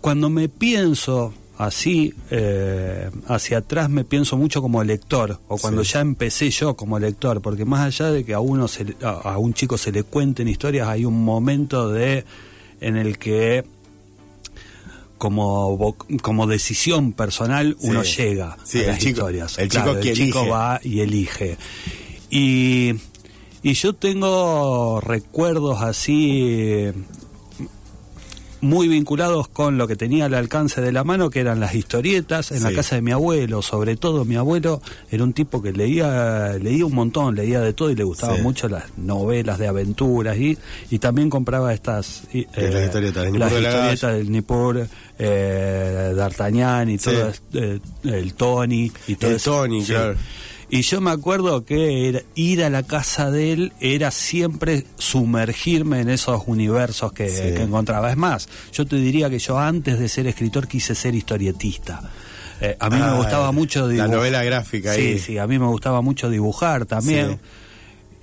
[0.00, 5.92] cuando me pienso así eh, hacia atrás me pienso mucho como lector o cuando Sí.
[5.94, 9.38] ya empecé yo como lector porque más allá de que a uno se a, a
[9.38, 12.24] un chico se le cuenten historias hay un momento de
[12.80, 13.64] en el que
[15.18, 18.16] como como decisión personal uno Sí.
[18.22, 21.56] llega Sí, a las chico- historias el chico que el chico va y elige
[22.30, 22.92] y
[23.62, 26.88] y yo tengo recuerdos así
[28.60, 32.52] muy vinculados con lo que tenía al alcance de la mano, que eran las historietas
[32.52, 33.62] en la casa de mi abuelo.
[33.62, 37.90] Sobre todo mi abuelo era un tipo que leía leía un montón, leía de todo
[37.90, 38.42] y le gustaban Sí.
[38.42, 40.56] mucho las novelas de aventuras y,
[40.90, 44.88] y también compraba estas Eh, las historietas, las de la historietas del Nippur,
[45.18, 47.10] eh, D'Artagnan y Sí.
[47.10, 49.50] todo, eh, el Tony y todo El eso.
[49.52, 50.16] Tony, claro.
[50.76, 56.00] Y yo me acuerdo que era- ir a la casa de él era siempre sumergirme
[56.00, 57.54] en esos universos que, Sí.
[57.54, 58.10] que encontraba.
[58.10, 62.02] Es más, yo te diría que yo antes de ser escritor quise ser historietista.
[62.60, 64.10] Eh, a mí Ah, me gustaba mucho la dibujar.
[64.10, 65.18] novela gráfica Sí, ahí.
[65.18, 67.32] sí, a mí me gustaba mucho dibujar también.
[67.32, 67.38] Sí.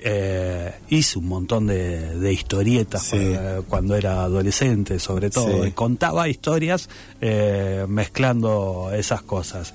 [0.05, 3.35] Eh, hice un montón de, de historietas Sí.
[3.69, 5.63] cuando era adolescente, sobre todo.
[5.63, 5.69] Sí.
[5.69, 6.89] Y contaba historias
[7.21, 9.73] eh, mezclando esas cosas.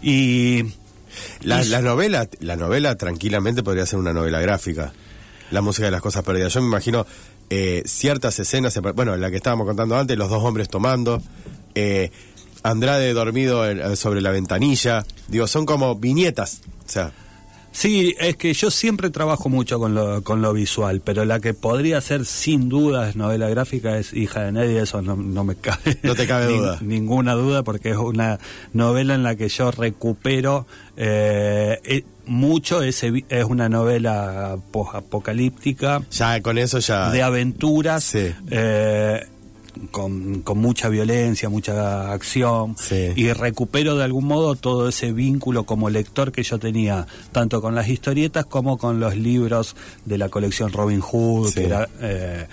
[0.00, 0.62] Y
[1.42, 4.92] La, y- la novela, la novela tranquilamente podría ser una novela gráfica.
[5.50, 6.52] La música de las cosas perdidas.
[6.52, 7.06] Yo me imagino
[7.50, 11.22] eh, ciertas escenas, bueno, la que estábamos contando antes, los dos hombres tomando,
[11.74, 12.10] eh,
[12.62, 16.62] Andrade dormido en- sobre la ventanilla, digo, son como viñetas.
[16.86, 17.12] O sea,
[17.76, 21.54] Sí, es que yo siempre trabajo mucho con lo, con lo visual, pero la que
[21.54, 25.98] podría ser sin dudas novela gráfica es Hija de Nadie, eso no, no me cabe.
[26.04, 26.78] No te cabe duda.
[26.82, 28.38] Ninguna duda, porque es una
[28.72, 34.52] novela en la que yo recupero eh, eh, mucho, ese, vi- es una novela
[34.92, 37.10] apocalíptica ya con eso ya...
[37.10, 38.32] de aventuras, Sí.
[38.50, 39.26] eh,
[39.90, 43.12] con, con mucha violencia, mucha acción, Sí.
[43.16, 47.74] y recupero de algún modo todo ese vínculo como lector que yo tenía, tanto con
[47.74, 51.54] las historietas como con los libros de la colección Robin Hood, Sí.
[51.54, 52.46] que era eh,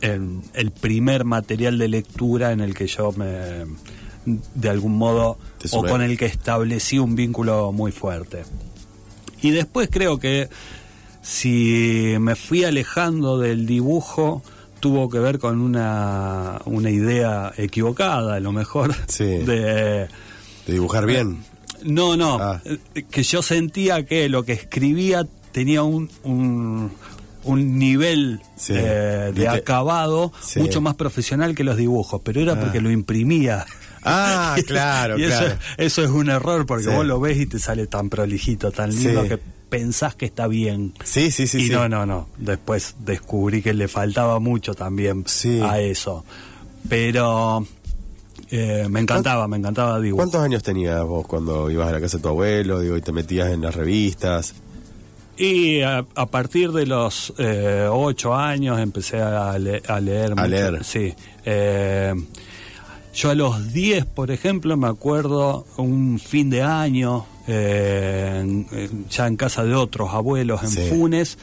[0.00, 3.64] el, el primer material de lectura en el que yo me
[4.54, 5.38] de algún modo
[5.72, 8.44] o con el que establecí un vínculo muy fuerte.
[9.42, 10.48] Y después creo que
[11.20, 14.42] si me fui alejando del dibujo,
[14.84, 19.24] tuvo que ver con una, una idea equivocada, a lo mejor, Sí.
[19.24, 20.08] de...
[20.66, 21.42] De dibujar bien.
[21.82, 22.60] No, no, Ah.
[23.10, 26.90] que yo sentía que lo que escribía tenía un, un,
[27.44, 28.74] un nivel Sí.
[28.76, 30.60] eh, de acabado Sí.
[30.60, 33.64] mucho más profesional que los dibujos, pero era porque lo imprimía.
[34.02, 35.54] Ah, claro, y eso, claro.
[35.78, 39.22] eso es un error porque vos lo ves y te sale tan prolijito, tan lindo
[39.22, 39.38] que
[39.76, 40.92] pensás que está bien.
[41.04, 41.58] Sí, sí, sí.
[41.58, 41.72] y sí.
[41.72, 42.28] no, no, no.
[42.38, 45.60] Después descubrí que le faltaba mucho también Sí.
[45.62, 46.24] a eso.
[46.88, 47.66] Pero
[48.50, 50.26] eh, me encantaba, me encantaba dibujar.
[50.26, 53.12] ¿Cuántos años tenías vos cuando ibas a la casa de tu abuelo digo, y te
[53.12, 54.54] metías en las revistas?
[55.36, 60.32] Y a, a partir de los eh, ocho años empecé a, le- a leer.
[60.32, 60.46] A mucho.
[60.48, 60.84] leer.
[60.84, 61.12] Sí.
[61.44, 62.14] Eh,
[63.14, 68.64] yo a los 10, por ejemplo, me acuerdo un fin de año, eh,
[69.10, 70.80] ya en casa de otros abuelos en Sí.
[70.88, 71.38] Funes,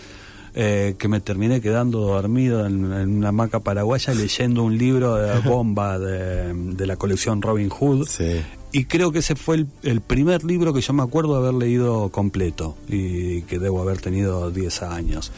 [0.53, 5.39] eh, que me terminé quedando dormido en, en una hamaca paraguaya leyendo un libro de
[5.49, 8.07] bomba de, de la colección Robin Hood.
[8.07, 8.41] Sí.
[8.73, 11.53] Y creo que ese fue el, el primer libro que yo me acuerdo de haber
[11.55, 15.31] leído completo y que debo haber tenido 10 años.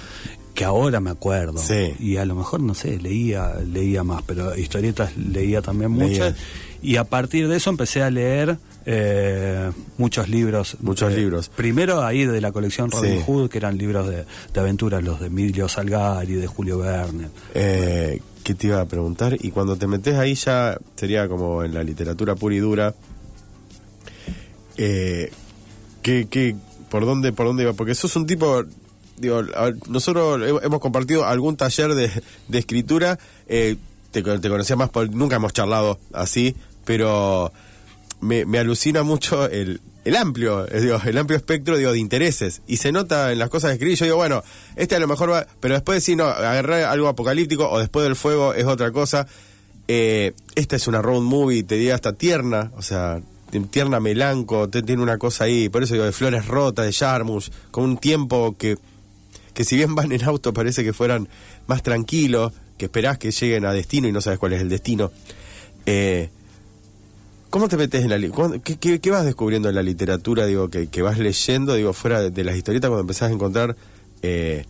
[0.54, 1.58] Que ahora me acuerdo.
[1.58, 1.95] Sí.
[1.99, 6.12] Y a lo mejor, no sé, leía, leía más, pero historietas leía también Leía.
[6.26, 6.36] muchas.
[6.84, 10.78] Y a partir de eso empecé a leer eh, muchos libros.
[10.82, 11.50] Muchos Eh, libros.
[11.50, 13.24] Primero ahí de la colección Robin Sí.
[13.26, 17.30] Hood, que eran libros de, de aventuras, los de Emilio Salgari, de Julio Verne.
[17.54, 19.38] Eh, ¿Qué te iba a preguntar?
[19.39, 22.93] Y cuando te metes ahí ya sería como en la literatura pura y dura.
[24.78, 25.32] Eh,
[26.02, 26.56] ¿qué, qué,
[26.89, 27.74] por, dónde, ¿Por dónde iba?
[27.74, 28.63] Porque sos un tipo...
[29.15, 29.41] Digo,
[29.89, 32.10] nosotros he- hemos compartido algún taller de,
[32.48, 33.19] de escritura.
[33.48, 33.78] eh,
[34.12, 37.52] te, te conocía más, por, nunca hemos charlado así, pero
[38.23, 42.62] me, me alucina mucho el, el amplio, el amplio espectro digo, de intereses.
[42.67, 43.95] Y se nota en las cosas que escribí.
[43.95, 44.43] Yo digo, bueno,
[44.76, 45.45] este a lo mejor va.
[45.59, 49.28] Pero después sí, no, agarrar algo apocalíptico o después del fuego es otra cosa.
[49.88, 53.21] Eh, esta es una road movie, te diría hasta tierna, o sea,
[53.69, 55.69] tierna melanco, te- tiene una cosa ahí.
[55.69, 58.78] Por eso digo, de flores rotas, de Jarmusch, con un tiempo que,
[59.53, 61.28] que si bien van en auto parece que fueran
[61.67, 65.11] más tranquilos, que esperás que lleguen a destino y no sabes cuál es el destino.
[65.86, 66.30] Eh,
[67.54, 70.88] ¿Cómo te metes en la li- cuándo- qué, vas descubriendo en la literatura, digo, que,
[70.88, 73.76] que vas leyendo, digo, fuera de, las historietas cuando empezás a encontrar
[74.24, 74.66] eh,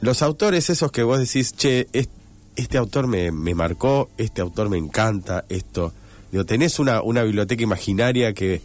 [0.00, 2.08] los autores esos que vos decís, che, es-
[2.54, 5.92] este autor me, me marcó, este autor me encanta, esto.
[6.30, 8.62] Digo, tenés una, una biblioteca imaginaria que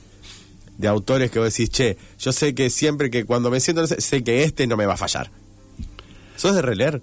[0.78, 4.24] de autores que vos decís, che, yo sé que siempre que cuando me siento, sé
[4.24, 5.32] que este no me va a fallar.
[6.36, 7.02] ¿Sos de releer?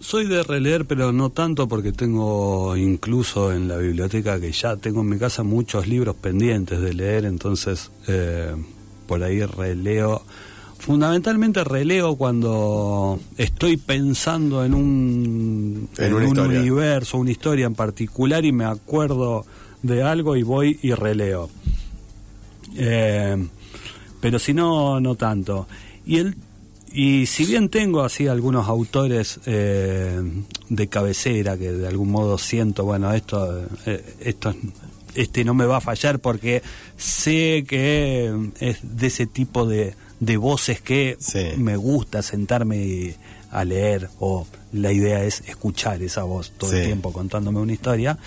[0.00, 5.00] Soy de releer, pero no tanto porque tengo incluso en la biblioteca que ya tengo
[5.00, 8.54] en mi casa muchos libros pendientes de leer, entonces eh,
[9.06, 10.22] por ahí releo.
[10.78, 16.60] Fundamentalmente releo cuando estoy pensando en un, En un historia.
[16.60, 19.44] universo, una historia en particular y me acuerdo
[19.82, 21.50] de algo y voy y releo.
[22.76, 23.36] Eh,
[24.20, 25.66] pero si no, no tanto.
[26.06, 26.36] Y el,
[26.92, 30.20] y si bien tengo así algunos autores eh,
[30.68, 34.54] de cabecera que de algún modo siento, bueno, esto, eh, esto
[35.14, 36.62] este no me va a fallar porque
[36.96, 41.48] sé que es de ese tipo de, de voces que Sí.
[41.56, 43.16] me gusta sentarme y-
[43.50, 48.18] a leer o la idea es escuchar esa voz todo el tiempo contándome una historia.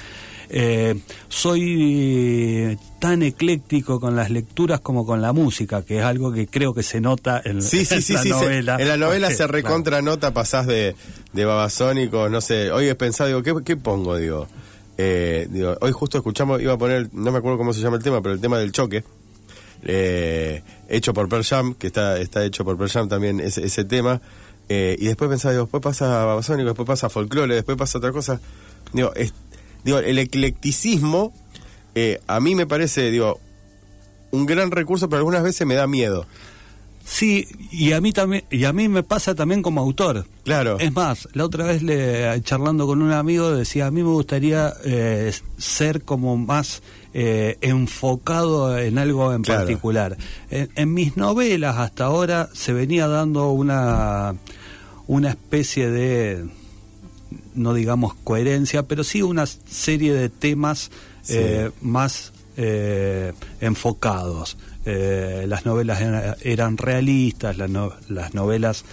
[0.53, 0.99] Eh,
[1.29, 6.73] soy tan ecléctico con las lecturas como con la música, que es algo que creo
[6.73, 8.75] que se nota en, Sí, sí, en sí, la se- novela.
[8.79, 9.53] en la novela Porque, se claro.
[9.53, 10.95] recontra nota, pasás de,
[11.33, 12.69] de babasónicos, no sé.
[12.71, 14.17] Hoy he pensado, digo, ¿qué, qué pongo?
[14.17, 14.47] Digo,
[14.97, 18.03] Eh, digo, hoy justo escuchamos, iba a poner, no me acuerdo cómo se llama el
[18.03, 19.03] tema, pero el tema del choque.
[19.83, 23.83] eh, hecho por Pearl Jam, que está, está hecho por Pearl Jam también ese, ese
[23.85, 24.21] tema.
[24.69, 28.39] eh, y después pensaba, digo, después pasa babasónico, después pasa folclore, después pasa otra cosa.
[28.93, 29.33] Digo, es-
[29.83, 31.33] digo el eclecticismo
[31.95, 33.39] eh, a mí me parece, digo,
[34.31, 36.25] un gran recurso, pero algunas veces me da miedo.
[37.03, 40.25] Sí, y a mí también, y a mí me pasa también como autor.
[40.45, 40.77] Claro.
[40.79, 44.71] Es más, la otra vez le, charlando con un amigo decía, a mí me gustaría
[44.85, 46.81] eh, ser como más
[47.13, 49.61] eh, enfocado en algo en Claro.
[49.61, 50.15] particular.
[50.49, 54.35] En, en mis novelas hasta ahora se venía dando una,
[55.07, 56.45] una especie de,
[57.55, 60.91] no digamos coherencia, pero sí una serie de temas
[61.23, 61.33] Sí.
[61.37, 64.57] eh, más eh, enfocados.
[64.85, 68.83] Eh, las novelas era- eran realistas, las, no- las novelas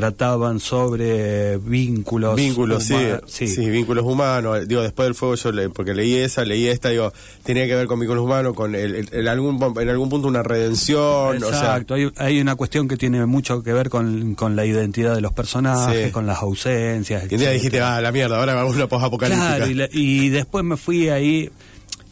[0.00, 2.34] trataban sobre vínculos.
[2.34, 2.84] Vínculos,
[3.26, 4.66] sí, sí, vínculos humanos.
[4.66, 7.12] Digo, después del fuego yo, le- porque leí esa, leí esta, digo,
[7.44, 10.42] tenía que ver con vínculos humanos, con el, el- el algún, en algún punto una
[10.42, 14.56] redención, o sea, Exacto, hay, hay una cuestión que tiene mucho que ver con, con
[14.56, 16.10] la identidad de los personajes, Sí.
[16.12, 17.24] con las ausencias.
[17.30, 19.56] y día dijiste, ah, la mierda, ahora vamos a una posapocalíptica.
[19.56, 21.50] Claro, y, la- y después me fui ahí,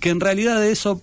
[0.00, 1.00] que en realidad eso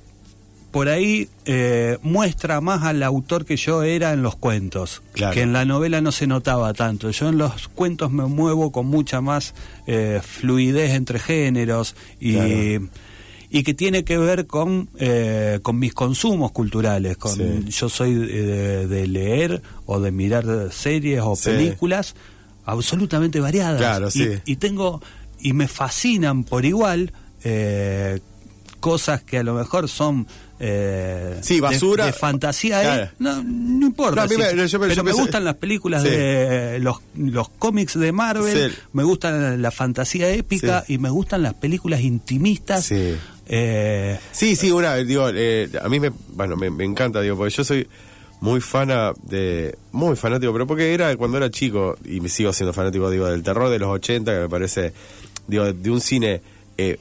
[0.75, 5.33] por ahí eh, muestra más al autor que yo era en los cuentos, Claro.
[5.33, 7.09] que en la novela no se notaba tanto.
[7.11, 9.53] Yo en los cuentos me muevo con mucha más
[9.87, 12.33] eh, fluidez entre géneros y...
[12.33, 12.89] Claro.
[13.51, 17.15] Y que tiene que ver con, eh, con mis consumos culturales.
[17.15, 17.63] Con, Sí.
[17.69, 21.51] Yo soy de, de leer o de mirar series o Sí.
[21.51, 22.15] películas
[22.65, 23.77] absolutamente variadas.
[23.79, 24.29] Claro, Y- sí.
[24.45, 25.01] y tengo
[25.39, 27.13] y me fascinan por igual
[27.45, 28.19] eh,
[28.85, 30.27] cosas que a lo mejor son
[30.59, 32.05] eh, Sí, basura.
[32.05, 33.03] de, fantasía Claro.
[33.05, 35.43] eh, no, no importa No, a mí sí, me- yo- yo pero me pensé- gustan
[35.43, 36.09] las películas Sí.
[36.09, 38.77] de los, los cómics de Marvel Sí.
[38.93, 43.15] me gustan la fantasía épica y me gustan las películas intimistas Sí.
[43.47, 47.53] eh, Sí, sí, una, digo, eh, a mí me, bueno, me, me encanta, digo, porque
[47.53, 47.87] yo soy
[48.39, 52.71] muy fana de, muy fanático, pero porque era cuando era chico, y me sigo siendo
[52.73, 54.93] fanático, digo, del terror de los 80, que me parece,
[55.47, 56.41] digo, de un cine
[56.77, 56.97] eh,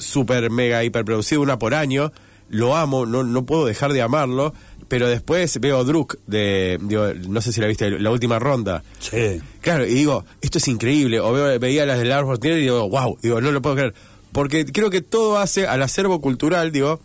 [0.00, 2.12] súper, mega, hiper producido, una por año,
[2.48, 4.52] lo amo, no, no puedo dejar de amarlo,
[4.88, 9.40] pero después veo Druk de, digo, no sé si la viste, la última ronda, sí
[9.60, 11.20] Claro, y digo, esto es increíble.
[11.20, 13.94] O veo, veía las del árbol y digo, wow, digo, no lo puedo creer.
[14.32, 16.98] Porque creo que todo hace al acervo cultural, digo,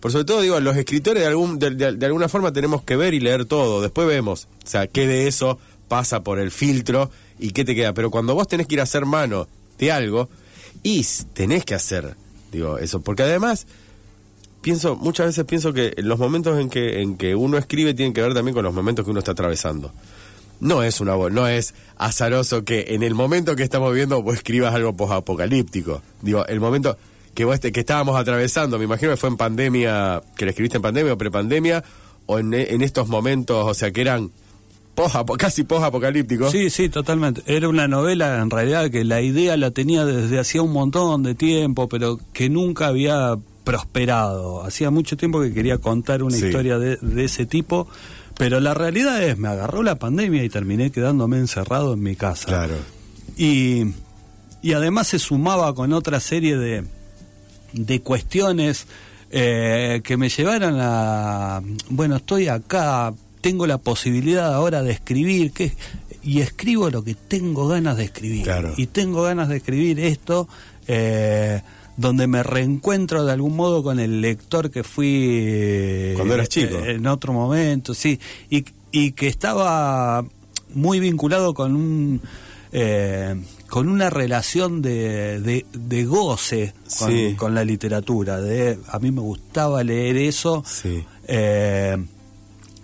[0.00, 2.96] por sobre todo, digo, los escritores de, algún, de, de- de alguna forma tenemos que
[2.96, 3.82] ver y leer todo.
[3.82, 7.92] Después vemos, o sea, qué de eso pasa por el filtro y qué te queda.
[7.92, 9.46] Pero cuando vos tenés que ir a hacer mano
[9.78, 10.28] de algo,
[10.82, 12.14] y tenés que hacer,
[12.56, 13.00] digo, eso.
[13.00, 13.66] Porque además,
[14.60, 18.22] pienso, muchas veces pienso que los momentos en que, en que uno escribe tienen que
[18.22, 19.92] ver también con los momentos que uno está atravesando.
[20.58, 24.74] No es una no es azaroso que en el momento que estamos viviendo vos escribas
[24.74, 26.02] algo posapocalíptico.
[26.22, 26.96] Digo, el momento
[27.34, 30.82] que vos que estábamos atravesando, me imagino que fue en pandemia, que lo escribiste en
[30.82, 31.84] pandemia o prepandemia,
[32.24, 34.30] o en, en estos momentos, o sea, que eran
[35.38, 36.50] casi posapocalípticos.
[36.52, 37.42] Sí, sí, totalmente.
[37.46, 41.34] Era una novela en realidad que la idea la tenía desde hacía un montón de
[41.34, 44.62] tiempo, pero que nunca había prosperado.
[44.64, 46.46] Hacía mucho tiempo que quería contar una Sí.
[46.46, 47.88] historia de, de ese tipo,
[48.38, 52.46] pero la realidad es, me agarró la pandemia y terminé quedándome encerrado en mi casa.
[52.46, 52.76] Claro.
[53.36, 53.84] Y,
[54.62, 56.84] y además se sumaba con otra serie de,
[57.72, 58.86] de cuestiones
[59.30, 63.12] eh, que me llevaron a, bueno, estoy acá,
[63.46, 65.72] tengo la posibilidad ahora de escribir, que,
[66.22, 68.42] y escribo lo que tengo ganas de escribir.
[68.42, 68.72] Claro.
[68.76, 70.48] Y tengo ganas de escribir esto.
[70.88, 71.60] eh,
[71.98, 75.14] donde me reencuentro de algún modo con el lector que fui
[75.48, 76.76] eh, Cuando eras chico.
[76.76, 78.20] eh, en otro momento, sí,
[78.50, 80.22] y, y que estaba
[80.74, 82.20] muy vinculado con un
[83.70, 87.34] con una relación de, de, de goce con, Sí.
[87.36, 88.40] con la literatura.
[88.40, 91.02] De, a mí me gustaba leer eso Sí.
[91.26, 91.96] eh,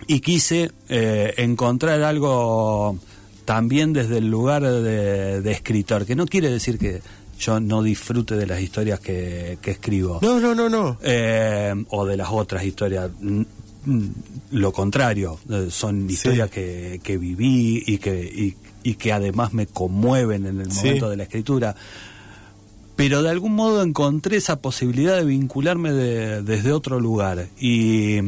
[0.07, 2.97] y quise eh, encontrar algo
[3.45, 7.01] también desde el lugar de, de escritor, que no quiere decir que
[7.39, 10.97] yo no disfrute de las historias que, que escribo No, no, no, no.
[11.03, 13.09] eh, o de las otras historias.
[14.51, 18.55] Lo contrario, eh, son historias que, que viví y que, y,
[18.89, 20.85] y que además me conmueven en el Sí.
[20.85, 21.75] momento de la escritura.
[22.95, 27.47] Pero de algún modo encontré esa posibilidad de vincularme de- desde otro lugar.
[27.59, 28.19] Y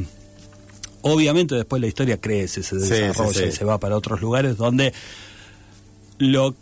[1.08, 3.45] obviamente después la historia crece, se desarrolla sí, sí.
[3.49, 4.91] y se va para otros lugares donde
[6.18, 6.56] lo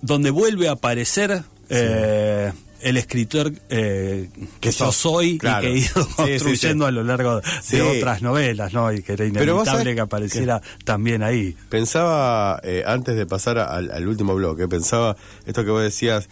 [0.00, 2.52] donde vuelve a aparecer eh,
[2.82, 4.28] el escritor eh,
[4.60, 5.66] que yo soy claro.
[5.66, 8.92] y que he ido construyendo a lo largo de otras novelas, ¿no?
[8.92, 11.56] Y que era inevitable que apareciera también ahí.
[11.70, 15.16] Pensaba, eh, antes de pasar al, al último bloque, pensaba
[15.46, 16.28] esto que vos decías,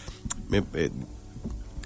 [0.49, 0.63] me-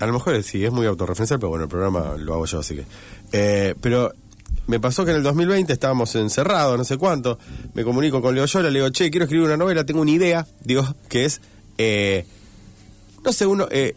[0.00, 2.74] a lo mejor sí, es muy autorreferencial, pero bueno, el programa lo hago yo, así
[2.76, 3.74] que...
[3.80, 4.12] pero
[4.66, 7.38] me pasó que en el 2020 estábamos encerrados, no sé cuánto,
[7.74, 10.46] me comunico con Leo Yola, le digo, che, quiero escribir una novela, tengo una idea,
[10.62, 11.40] digo, que es...
[11.78, 12.26] eh,
[13.24, 13.68] no sé, uno...
[13.70, 13.94] eh,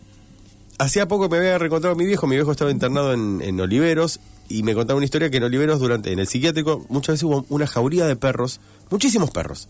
[0.78, 4.63] hacía poco me había reencontrado mi viejo, mi viejo estaba internado en, en Oliveros y
[4.63, 7.67] me contaba una historia que en Oliveros, durante en el psiquiátrico, muchas veces hubo una
[7.67, 8.59] jauría de perros,
[8.89, 9.67] muchísimos perros.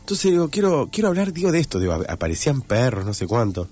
[0.00, 3.68] Entonces digo, quiero, quiero hablar, digo, de esto, digo, ap- aparecían perros, no sé cuánto.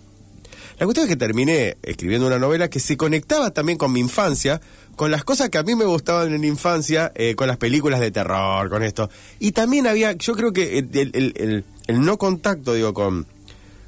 [0.81, 4.63] La cuestión es que terminé escribiendo una novela que se conectaba también con mi infancia,
[4.97, 8.01] con las cosas que a mí me gustaban en la infancia, eh, con las películas
[8.01, 9.11] de terror, con esto.
[9.39, 13.27] Y también había, yo creo que el, no contacto, digo, con,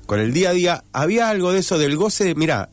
[0.05, 2.69] con el día a día, había algo de eso del goce de, mira,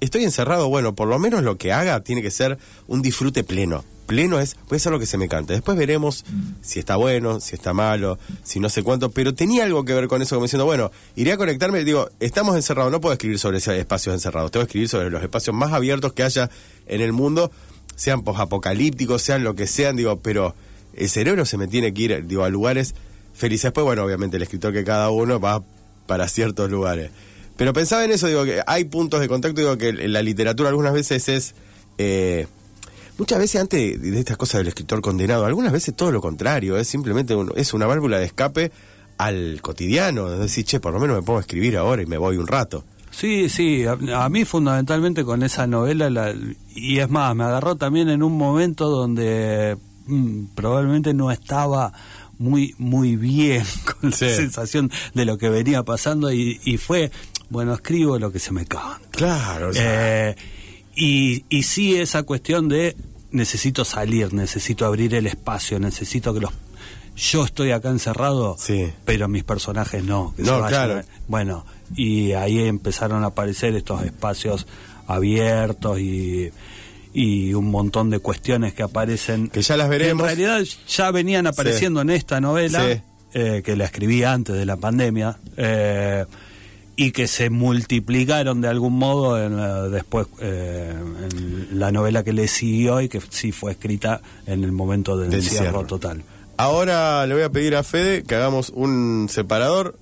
[0.00, 2.58] estoy encerrado, bueno, por lo menos lo que haga tiene que ser
[2.88, 3.84] un disfrute pleno.
[4.06, 5.54] Pleno es, puede ser lo que se me cante.
[5.54, 6.24] Después veremos
[6.60, 10.08] si está bueno, si está malo, si no sé cuánto, pero tenía algo que ver
[10.08, 13.58] con eso, como diciendo, bueno, iré a conectarme, digo, estamos encerrados, no puedo escribir sobre
[13.58, 16.50] espacios encerrados, tengo que escribir sobre los espacios más abiertos que haya
[16.86, 17.50] en el mundo,
[17.96, 20.54] sean posapocalípticos, sean lo que sean, digo, pero
[20.94, 22.94] el cerebro se me tiene que ir, digo, a lugares
[23.34, 23.64] felices.
[23.64, 25.62] Después, bueno, obviamente el escritor que cada uno va
[26.06, 27.10] para ciertos lugares.
[27.56, 30.92] Pero pensaba en eso, digo, que hay puntos de contacto, digo, que la literatura algunas
[30.92, 31.54] veces es...
[31.98, 32.46] eh,
[33.18, 36.88] muchas veces antes de estas cosas del escritor condenado, algunas veces todo lo contrario, es
[36.88, 38.72] simplemente un- es una válvula de escape
[39.18, 42.16] al cotidiano, es decir, che, por lo menos me pongo a escribir ahora y me
[42.18, 42.84] voy un rato.
[43.10, 43.92] Sí, sí, a,
[44.24, 46.34] a mí fundamentalmente con esa novela, la-
[46.74, 51.92] y es más, me agarró también en un momento donde mm, probablemente no estaba
[52.38, 53.62] muy muy bien
[54.00, 54.30] con la Sí.
[54.30, 57.12] sensación de lo que venía pasando y, y fue,
[57.50, 58.98] bueno, escribo lo que se me canta.
[59.12, 60.36] Claro, o sea, Eh,
[60.94, 62.96] y, y sí esa cuestión de
[63.30, 66.50] necesito salir, necesito abrir el espacio, necesito que los...
[67.16, 68.90] Yo estoy acá encerrado, Sí.
[69.04, 70.32] pero mis personajes no.
[70.36, 71.02] que No, se vayan claro.
[71.28, 74.66] bueno, y ahí empezaron a aparecer estos espacios
[75.06, 76.50] abiertos y,
[77.12, 79.48] y un montón de cuestiones que aparecen.
[79.48, 80.22] Que ya las veremos.
[80.22, 83.00] En realidad ya venían apareciendo en esta novela, Sí.
[83.34, 86.24] eh, que la escribí antes de la pandemia, eh,
[86.96, 92.32] y que se multiplicaron de algún modo en la- después eh, en la novela que
[92.32, 95.86] le siguió y que sí fue escrita en el momento del Del encierro cierre.
[95.88, 96.22] total.
[96.58, 99.98] Ahora le voy a pedir a Fede que hagamos un separador.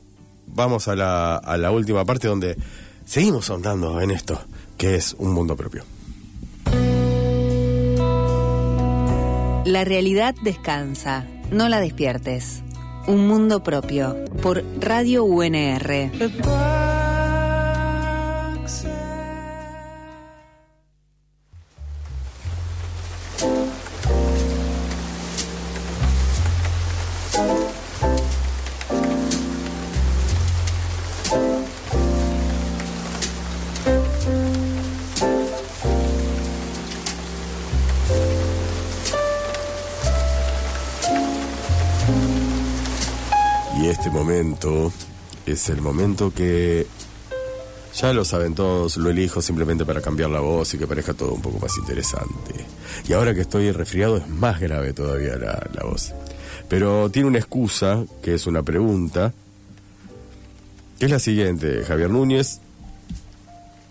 [0.49, 2.57] Vamos a la, a la última parte donde
[3.07, 4.41] seguimos ahondando en esto,
[4.76, 5.84] que es un mundo propio.
[9.64, 12.62] La realidad descansa, no la despiertes.
[13.07, 16.11] Un mundo propio, por Radio UNR.
[45.46, 46.86] Es el momento que
[47.94, 51.32] ya lo saben todos, lo elijo simplemente para cambiar la voz y que parezca todo
[51.32, 52.66] un poco más interesante.
[53.08, 56.12] Y ahora que estoy resfriado es más grave todavía la, la voz.
[56.68, 59.32] Pero tiene una excusa, que es una pregunta,
[60.98, 61.82] que es la siguiente.
[61.84, 62.61] Javier Núñez,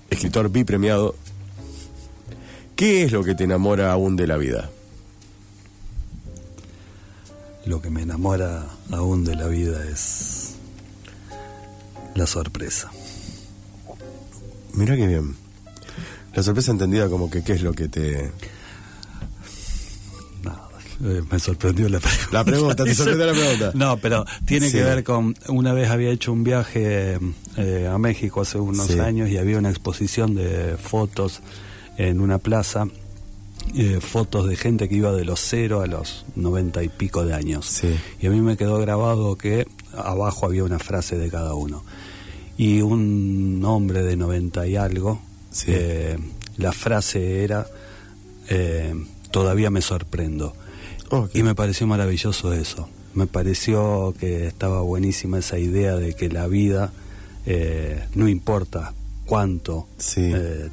[0.10, 1.16] escritor bipremiado,
[2.76, 4.70] ¿qué es lo que te enamora aún de la vida?
[7.66, 10.49] Lo que me enamora aún de la vida es
[12.16, 12.90] la sorpresa.
[14.74, 15.36] Mira qué bien.
[16.34, 18.32] La sorpresa entendida como que qué es lo que te...
[20.44, 20.70] Nada,
[21.04, 22.28] eh, me sorprendió la pregunta.
[22.32, 23.72] La pregunta, ¿te sorprendió la pregunta?
[23.74, 24.78] No, pero tiene Sí.
[24.78, 25.36] que ver con.
[25.48, 27.18] Una vez había hecho un viaje
[27.58, 29.00] eh, a México hace unos Sí.
[29.00, 31.42] años y había una exposición de fotos
[31.98, 32.86] en una plaza.
[33.76, 37.34] Eh, fotos de gente que iba de los cero a los noventa y pico de
[37.34, 37.66] años.
[37.66, 37.96] Sí.
[38.20, 41.84] Y a mí me quedó grabado que abajo había una frase de cada uno.
[42.58, 45.66] Y un hombre de 90 y algo, Sí.
[45.70, 46.18] eh,
[46.58, 47.66] la frase era,
[48.50, 48.94] eh,
[49.32, 50.54] todavía me sorprendo.
[51.34, 52.88] Y me pareció maravilloso eso.
[53.16, 56.92] Me pareció que estaba buenísima esa idea de que la vida
[58.14, 58.94] no importa
[59.26, 60.32] cuánto Sí.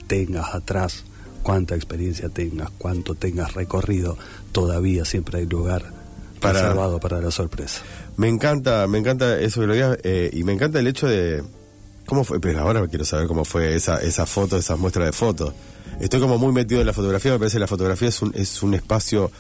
[0.09, 1.06] tengas atrás,
[1.47, 4.19] cuánta experiencia tengas, cuánto tengas recorrido,
[4.51, 5.93] todavía siempre hay lugar
[6.41, 7.83] Para- reservado para la sorpresa.
[8.17, 11.45] Me encanta, me encanta eso que lo digas, eh, y me encanta el hecho de
[12.05, 15.55] cómo fue, pero ahora quiero saber cómo fue esa, esa foto, esas muestras de fotos.
[16.01, 18.63] Estoy como muy metido en la fotografía, me parece que la fotografía es un, es
[18.65, 19.31] un espacio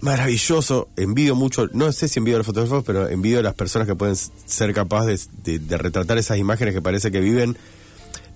[0.00, 3.88] maravilloso, envidio mucho, no sé si envidio a los fotógrafos, pero envidio a las personas
[3.88, 7.56] que pueden ser capaces de, de- de retratar esas imágenes que parece que viven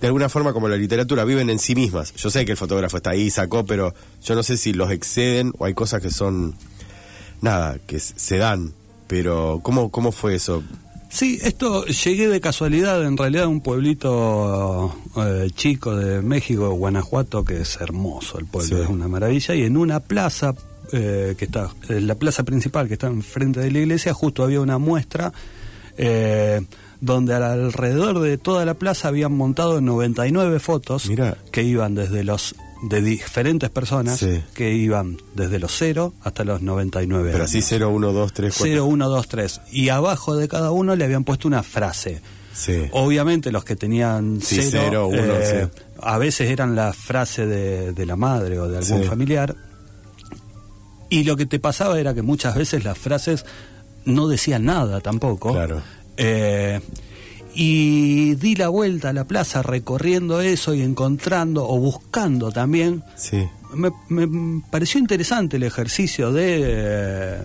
[0.02, 2.12] de alguna forma como la literatura, viven en sí mismas.
[2.14, 3.94] Yo sé que el fotógrafo está ahí, sacó, pero
[4.24, 6.54] yo no sé si los exceden o hay cosas que son,
[7.40, 8.72] nada, que se dan.
[9.06, 10.64] Pero, ¿cómo, cómo fue eso?
[11.08, 17.44] Sí, esto llegué de casualidad, en realidad, a un pueblito eh, chico de México, Guanajuato,
[17.44, 18.82] que es hermoso, el pueblo Sí.
[18.82, 20.54] es una maravilla, y en una plaza
[20.92, 24.60] eh, que está, en la plaza principal que está enfrente de la iglesia, justo había
[24.60, 25.32] una muestra
[25.96, 26.60] eh,
[27.02, 31.36] donde al- alrededor de toda la plaza habían montado 99 fotos Mirá.
[31.50, 32.54] que iban desde los
[32.88, 34.40] de diferentes personas Sí.
[34.54, 37.66] que iban desde los 0 hasta los 99 Pero así años.
[37.68, 38.72] 0, 1, 2, 3, 4.
[38.72, 39.60] 0, 1, 2, 3.
[39.72, 42.20] Y abajo de cada uno le habían puesto una frase.
[42.54, 42.82] Sí.
[42.92, 45.80] Obviamente los que tenían Sí, cero, cero, eh, sí.
[46.02, 49.56] a veces eran la frase de, de la madre o de algún familiar.
[51.08, 53.44] Y lo que te pasaba era que muchas veces las frases
[54.04, 55.52] no decían nada tampoco.
[55.52, 55.82] Claro.
[56.16, 56.80] Eh,
[57.54, 63.44] y di la vuelta a la plaza recorriendo eso y encontrando o buscando también Sí.
[63.74, 67.38] me, me pareció interesante el ejercicio de eh,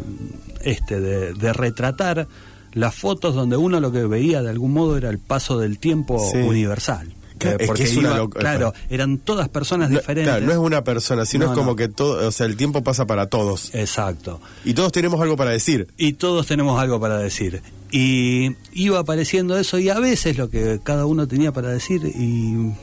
[0.62, 2.28] este de, de retratar
[2.74, 6.20] las fotos donde uno lo que veía de algún modo era el paso del tiempo
[6.32, 6.38] Sí.
[6.38, 10.46] universal Claro, Eh, es que es iba- loc- claro eran todas personas No, diferentes claro,
[10.46, 11.76] no es una persona, sino No, es como no.
[11.76, 13.74] que todo, o sea, el tiempo pasa para todos.
[13.74, 15.88] exacto Y todos tenemos algo para decir.
[15.98, 17.62] y todos tenemos algo para decir.
[17.92, 22.74] Y iba apareciendo eso y a veces lo que cada uno tenía para decir y,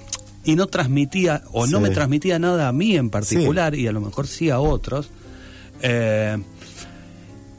[0.45, 4.01] y no transmitía o no me transmitía nada a mí en particular y a lo
[4.01, 5.11] mejor sí a otros.
[5.83, 6.39] Eh,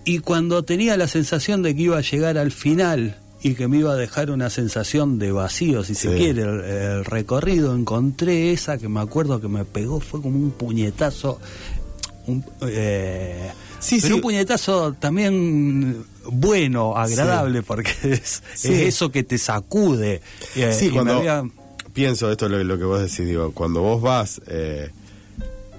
[0.06, 3.18] y cuando tenía la sensación de que iba a llegar al final
[3.48, 7.06] y que me iba a dejar una sensación de vacío, si se quiere, el, el
[7.06, 11.40] recorrido, encontré esa que me acuerdo que me pegó, fue como un puñetazo.
[12.26, 14.14] Un, eh, Sí, pero sí.
[14.14, 20.22] un puñetazo también bueno, agradable, porque es, es eso que te sacude.
[20.56, 21.44] Eh, sí, cuando había-
[21.94, 24.90] pienso esto lo, lo que vos decís, digo, cuando vos vas, eh,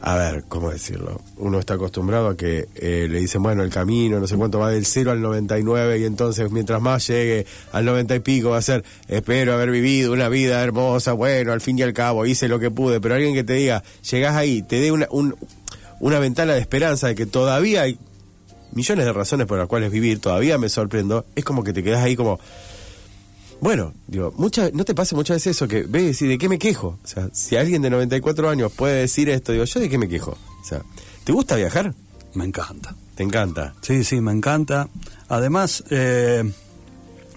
[0.09, 1.20] a ver, ¿cómo decirlo?
[1.36, 4.70] Uno está acostumbrado a que eh, le dicen, bueno, el camino, no sé cuánto va
[4.70, 8.62] del 0 al 99 y entonces mientras más llegue al 90 y pico va a
[8.62, 12.61] ser, espero haber vivido una vida hermosa, bueno, al fin y al cabo hice lo
[12.61, 15.34] que pude, pero alguien que te diga, llegás ahí, te dé una, un-
[15.98, 17.98] una ventana de esperanza de que todavía hay
[18.72, 22.04] millones de razones por las cuales vivir, todavía me sorprendo, es como que te quedás
[22.04, 22.38] ahí como...
[23.61, 26.48] Bueno, digo, muchas, ¿no te pasa muchas veces eso que ves y decís, ¿de qué
[26.48, 26.98] me quejo?
[27.02, 30.09] O sea, si alguien de 94 años puede decir esto, digo, ¿yo de qué me
[30.09, 30.32] quejo?
[30.62, 30.82] O sea,
[31.24, 31.94] ¿te gusta viajar?
[32.34, 32.94] me encanta.
[33.14, 33.74] ¿Te encanta?
[33.80, 34.90] Sí, sí, me encanta.
[35.28, 36.44] Además, eh,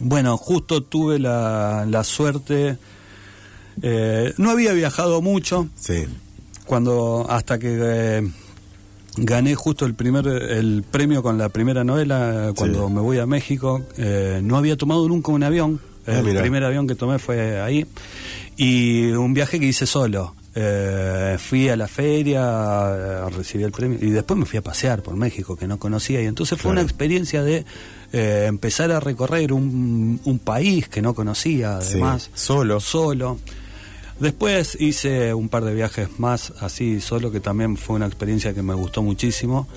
[0.01, 2.77] bueno, justo tuve la, la suerte,
[3.81, 6.03] eh, no había viajado mucho, Sí.
[6.65, 8.29] cuando hasta que eh,
[9.15, 12.93] gané justo el primer el premio con la primera novela cuando Sí.
[12.93, 15.79] me voy a México eh, no había tomado nunca un avión
[16.11, 17.85] Ah, el primer avión que tomé fue ahí
[18.57, 23.99] y un viaje que hice solo Eh, fui a la feria eh, recibí el premio
[24.01, 26.81] y después me fui a pasear por México que no conocía y entonces fue Claro.
[26.81, 27.63] una experiencia de
[28.11, 31.91] eh, empezar a recorrer un, un país que no conocía Sí.
[31.93, 32.79] además Solo.
[32.79, 33.37] solo.
[34.19, 38.63] Después hice un par de viajes más así solo, que también fue una experiencia que
[38.63, 39.67] me gustó muchísimo.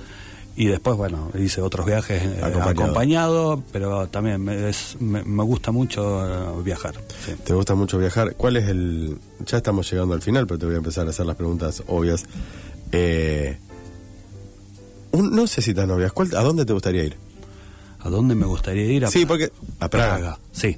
[0.54, 2.68] Y después, bueno, hice otros viajes eh, Acompañado.
[2.70, 6.94] acompañado, pero también me, es- me, me gusta mucho eh, viajar.
[7.24, 7.32] sí.
[7.42, 8.34] ¿Te gusta mucho viajar?
[8.36, 9.16] ¿Cuál es el...?
[9.46, 12.24] Ya estamos llegando al final, pero te voy a empezar a hacer las preguntas obvias.
[12.92, 13.56] Eh,
[15.12, 16.12] un- no sé si tan obvias.
[16.12, 17.16] ¿Cuál- ¿A dónde te gustaría ir?
[18.00, 19.04] ¿A dónde me gustaría ir?
[19.04, 19.28] A Sí, Praga.
[19.48, 19.52] porque...
[19.84, 20.38] A Praga.
[20.52, 20.76] Sí.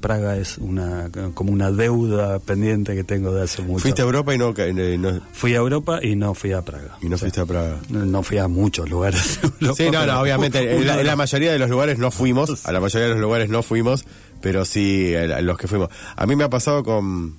[0.00, 3.82] Praga es una como una deuda pendiente que tengo de hace mucho.
[3.82, 6.98] Fuiste a Europa y no, eh, no- Fui a Europa y no fui a Praga.
[7.00, 7.76] y no fuiste a Praga.
[7.90, 9.38] No, fui a muchos lugares.
[9.42, 10.58] Europa, Sí, no, no, obviamente.
[10.76, 12.66] En la, en la mayoría de los lugares no fuimos.
[12.66, 14.04] A la mayoría de los lugares no fuimos.
[14.40, 15.88] Pero sí, a los que fuimos.
[16.16, 17.36] A mí me ha pasado con.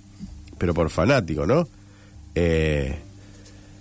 [0.57, 1.67] Pero por fanático, ¿no?
[2.33, 2.97] Eh,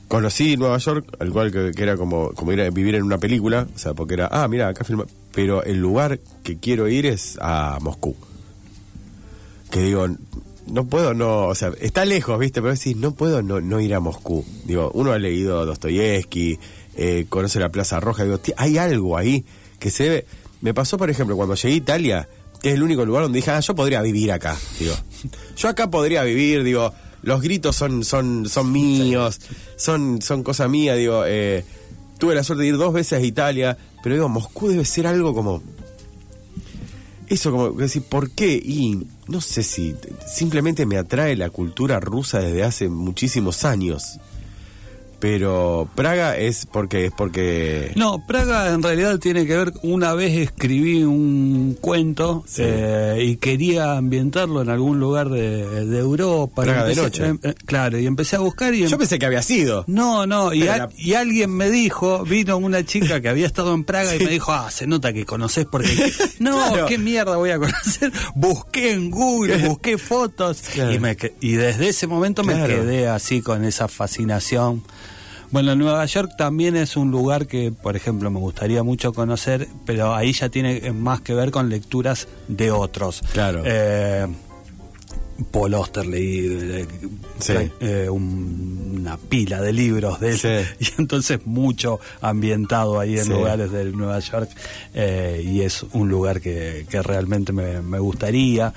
[0.09, 3.19] conocí Nueva York, al cual que, que era como, como ir a vivir en una
[3.19, 3.67] película.
[3.75, 4.29] O sea, porque era.
[4.31, 5.05] Ah, mira, acá filma.
[5.33, 8.17] Pero el lugar que quiero ir es a Moscú.
[9.71, 10.07] Que digo.
[10.67, 12.61] no puedo no, o sea, está lejos, ¿viste?
[12.61, 14.45] Pero decís, no puedo no, no ir a Moscú.
[14.65, 16.59] Digo, uno ha leído Dostoyevsky,
[16.97, 19.45] eh, conoce la Plaza Roja, digo, "Ti- hay algo ahí
[19.79, 20.27] que se debe...
[20.63, 22.29] Me pasó, por ejemplo, cuando llegué a Italia,
[22.63, 24.95] que es el único lugar donde dije, ah, yo podría vivir acá, digo.
[25.57, 26.93] Yo acá podría vivir, digo,
[27.23, 29.39] los gritos son, son, son míos,
[29.77, 31.65] son, son cosa mía, digo, eh,
[32.19, 35.35] tuve la suerte de ir dos veces a Italia, pero digo, Moscú debe ser algo
[35.35, 35.63] como
[37.29, 38.53] eso como que decir, ¿por qué?
[38.55, 39.97] Y no sé si
[40.27, 44.19] simplemente me atrae la cultura rusa desde hace muchísimos años.
[45.19, 50.37] Pero Praga es porque es porque No, Praga en realidad tiene que ver, una vez
[50.37, 52.63] escribí un cuento Sí.
[52.65, 56.63] eh, y quería ambientarlo en algún lugar de, de Europa.
[56.63, 57.25] Praga de noche.
[57.27, 58.83] em- eh, claro, y empecé a buscar y...
[58.83, 59.85] em- yo pensé que había sido.
[59.87, 63.47] No, no, y, Pero a- la- y alguien me dijo, vino una chica que había
[63.47, 65.87] estado en Praga y me dijo, ah, se nota que conoces porque...
[66.39, 66.87] No, Claro.
[66.87, 68.13] qué mierda voy a conocer.
[68.35, 70.93] Busqué en Google, busqué fotos Claro.
[70.93, 74.83] y, me, y desde ese momento me quedé así con esa fascinación.
[75.51, 80.15] Bueno, Nueva York también es un lugar que, por ejemplo, me gustaría mucho conocer, pero
[80.15, 83.23] ahí ya tiene más que ver con lecturas de otros.
[83.33, 83.63] Claro.
[83.65, 84.27] Eh,
[85.51, 86.87] Paul Auster leí eh,
[87.39, 87.53] Sí.
[87.81, 90.49] eh, un- una pila de libros de él Sí.
[90.97, 93.31] y entonces mucho ambientado ahí en Sí.
[93.31, 94.49] lugares de Nueva York
[94.95, 98.73] eh, y es un lugar que, que realmente me, me gustaría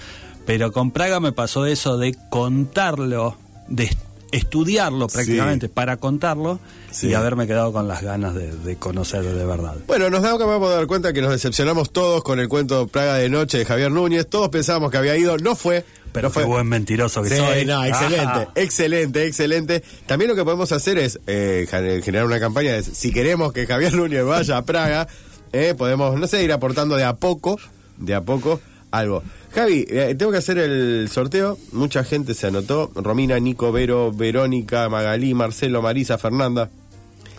[0.46, 3.38] pero con Praga me pasó eso de contarlo
[3.70, 3.90] de
[4.32, 6.60] estudiarlo prácticamente para contarlo
[6.92, 7.08] Sí.
[7.10, 10.70] y haberme quedado con las ganas de, de conocer de verdad Bueno, nos damos que
[10.70, 14.28] dar cuenta que nos decepcionamos todos con el cuento Praga de Noche de Javier Núñez.
[14.28, 15.86] Todos pensábamos que había ido, no fue.
[16.12, 16.44] pero fue.
[16.44, 18.48] qué buen mentiroso que Sí, soy no, excelente, Ah.
[18.56, 19.84] excelente, excelente.
[20.08, 23.68] También lo que podemos hacer es eh, gen- generar una campaña de si queremos que
[23.68, 25.08] Javier Núñez vaya a Praga,
[25.54, 27.60] eh, podemos, no sé, ir aportando de a poco,
[27.98, 28.60] de a poco,
[28.92, 29.22] algo.
[29.54, 31.58] Javi, eh, tengo que hacer el sorteo.
[31.72, 32.92] Mucha gente se anotó.
[32.96, 36.70] Romina, Nico, Vero, Verónica, Magalí, Marcelo, Marisa, Fernanda.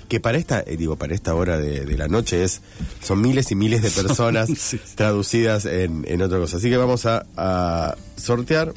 [0.08, 2.62] Que para esta, eh, digo, para esta hora de, de la noche es,
[3.00, 4.80] son miles y miles de personas Sí.
[4.96, 6.56] traducidas en, en otra cosa.
[6.56, 8.72] Así que vamos a, a sortear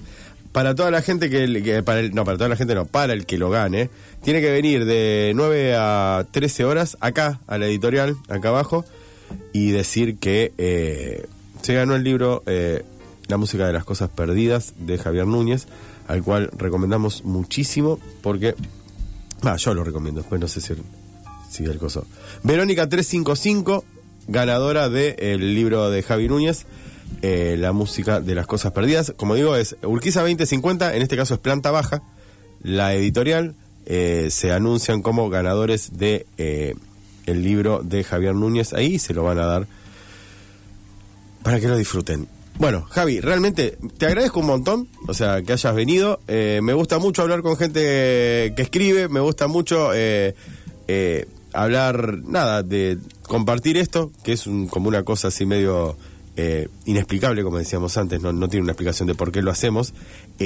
[0.51, 3.13] para toda la gente que, que- para el, no, para toda la gente no, para
[3.13, 3.89] el que lo gane,
[4.23, 8.85] tiene que venir de 9 a 13 horas acá a la editorial, acá abajo,
[9.53, 11.25] y decir que eh,
[11.63, 12.83] se ganó el libro eh,
[13.33, 15.65] La música de las cosas perdidas de Javier Núñez,
[16.07, 18.53] al cual recomendamos muchísimo porque
[19.45, 20.73] Ah, yo lo recomiendo, después no sé si,
[21.49, 22.05] si el coso.
[22.43, 23.83] Verónica 355,
[24.27, 26.65] ganadora del libro de Javi Núñez,
[27.21, 29.13] eh, La música de las cosas perdidas.
[29.17, 32.01] Como digo, es Urquiza 2050, en este caso es planta baja.
[32.61, 33.55] La editorial
[33.85, 36.75] eh, se anuncian como ganadores de eh,
[37.25, 38.71] el libro de Javier Núñez.
[38.73, 39.67] Ahí se lo van a dar
[41.43, 42.29] para que lo disfruten.
[42.59, 46.19] Bueno, Javi, realmente te agradezco un montón, o sea, que hayas venido.
[46.27, 50.35] Eh, me gusta mucho hablar con gente que escribe, me gusta mucho eh,
[50.87, 55.97] eh, hablar, nada, de compartir esto, que es un- como una cosa así medio
[56.85, 59.93] inexplicable, como decíamos antes, no, no tiene una explicación de por qué lo hacemos.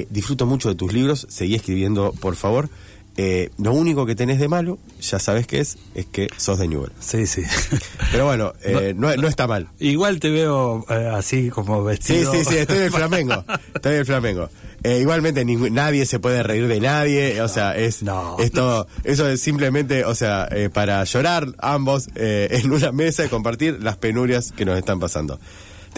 [0.09, 2.69] Disfruto mucho de tus libros, seguí escribiendo, por favor.
[3.17, 6.67] Eh, lo único que tenés de malo, ya sabes qué es, es que sos de
[6.67, 6.91] Newell.
[6.99, 7.41] sí sí
[8.11, 9.67] Pero bueno, eh, no, no está mal.
[9.79, 13.43] igual te veo eh, así como Sí, vestido sí, sí, estoy en el Flamengo.
[13.73, 14.49] Estoy en el Flamengo.
[14.83, 18.37] Eh, igualmente nadie se puede reír de nadie, o sea, es, No.
[18.39, 23.25] es todo, eso es simplemente, o sea, eh, para llorar ambos eh, en una mesa
[23.25, 25.39] y compartir las penurias que nos están pasando.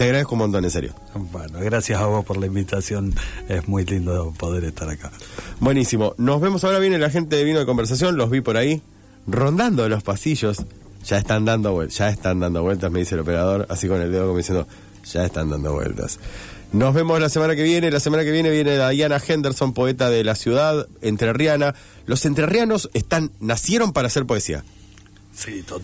[0.00, 0.94] Te agradezco un montón, en serio.
[1.14, 3.14] Bueno, gracias a vos por la invitación.
[3.50, 5.10] Es muy lindo poder estar acá.
[5.58, 6.14] Buenísimo.
[6.16, 8.80] Nos vemos ahora, viene la gente de Vino de Conversación, los vi por ahí,
[9.26, 10.64] rondando los pasillos.
[11.04, 14.10] Ya están dando vueltas, ya están dando vueltas, me dice el operador, así con el
[14.10, 14.66] dedo como diciendo,
[15.04, 16.18] ya están dando vueltas.
[16.72, 17.90] Nos vemos la semana que viene.
[17.90, 21.74] La semana que viene viene Diana Henderson, poeta de la ciudad entrerriana.
[22.06, 24.64] Los entrerrianos están, nacieron para hacer poesía.
[25.34, 25.82] Sí, to-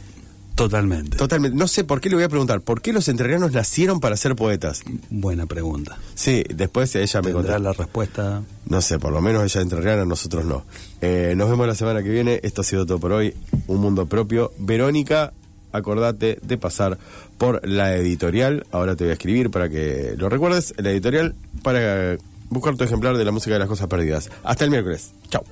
[0.56, 1.16] totalmente.
[1.16, 1.56] Totalmente.
[1.56, 4.34] No sé por qué le voy a preguntar, ¿por qué los entrerrianos nacieron para ser
[4.34, 4.82] poetas?
[5.10, 5.98] Buena pregunta.
[6.16, 7.58] Sí, después ella me ¿Tendrá contó.
[7.62, 8.42] la respuesta?
[8.68, 10.64] No sé, por lo menos ella es entrerriana, nosotros no.
[11.00, 12.40] Eh, nos vemos la semana que viene.
[12.42, 13.34] Esto ha sido todo por hoy.
[13.68, 14.52] Un mundo propio.
[14.58, 15.32] Verónica,
[15.72, 16.98] acordate de pasar
[17.38, 18.66] por la editorial.
[18.72, 20.74] Ahora te voy a escribir para que lo recuerdes.
[20.78, 24.30] La editorial para buscar tu ejemplar de la música de las cosas perdidas.
[24.42, 25.12] Hasta el miércoles.
[25.30, 25.44] Chao.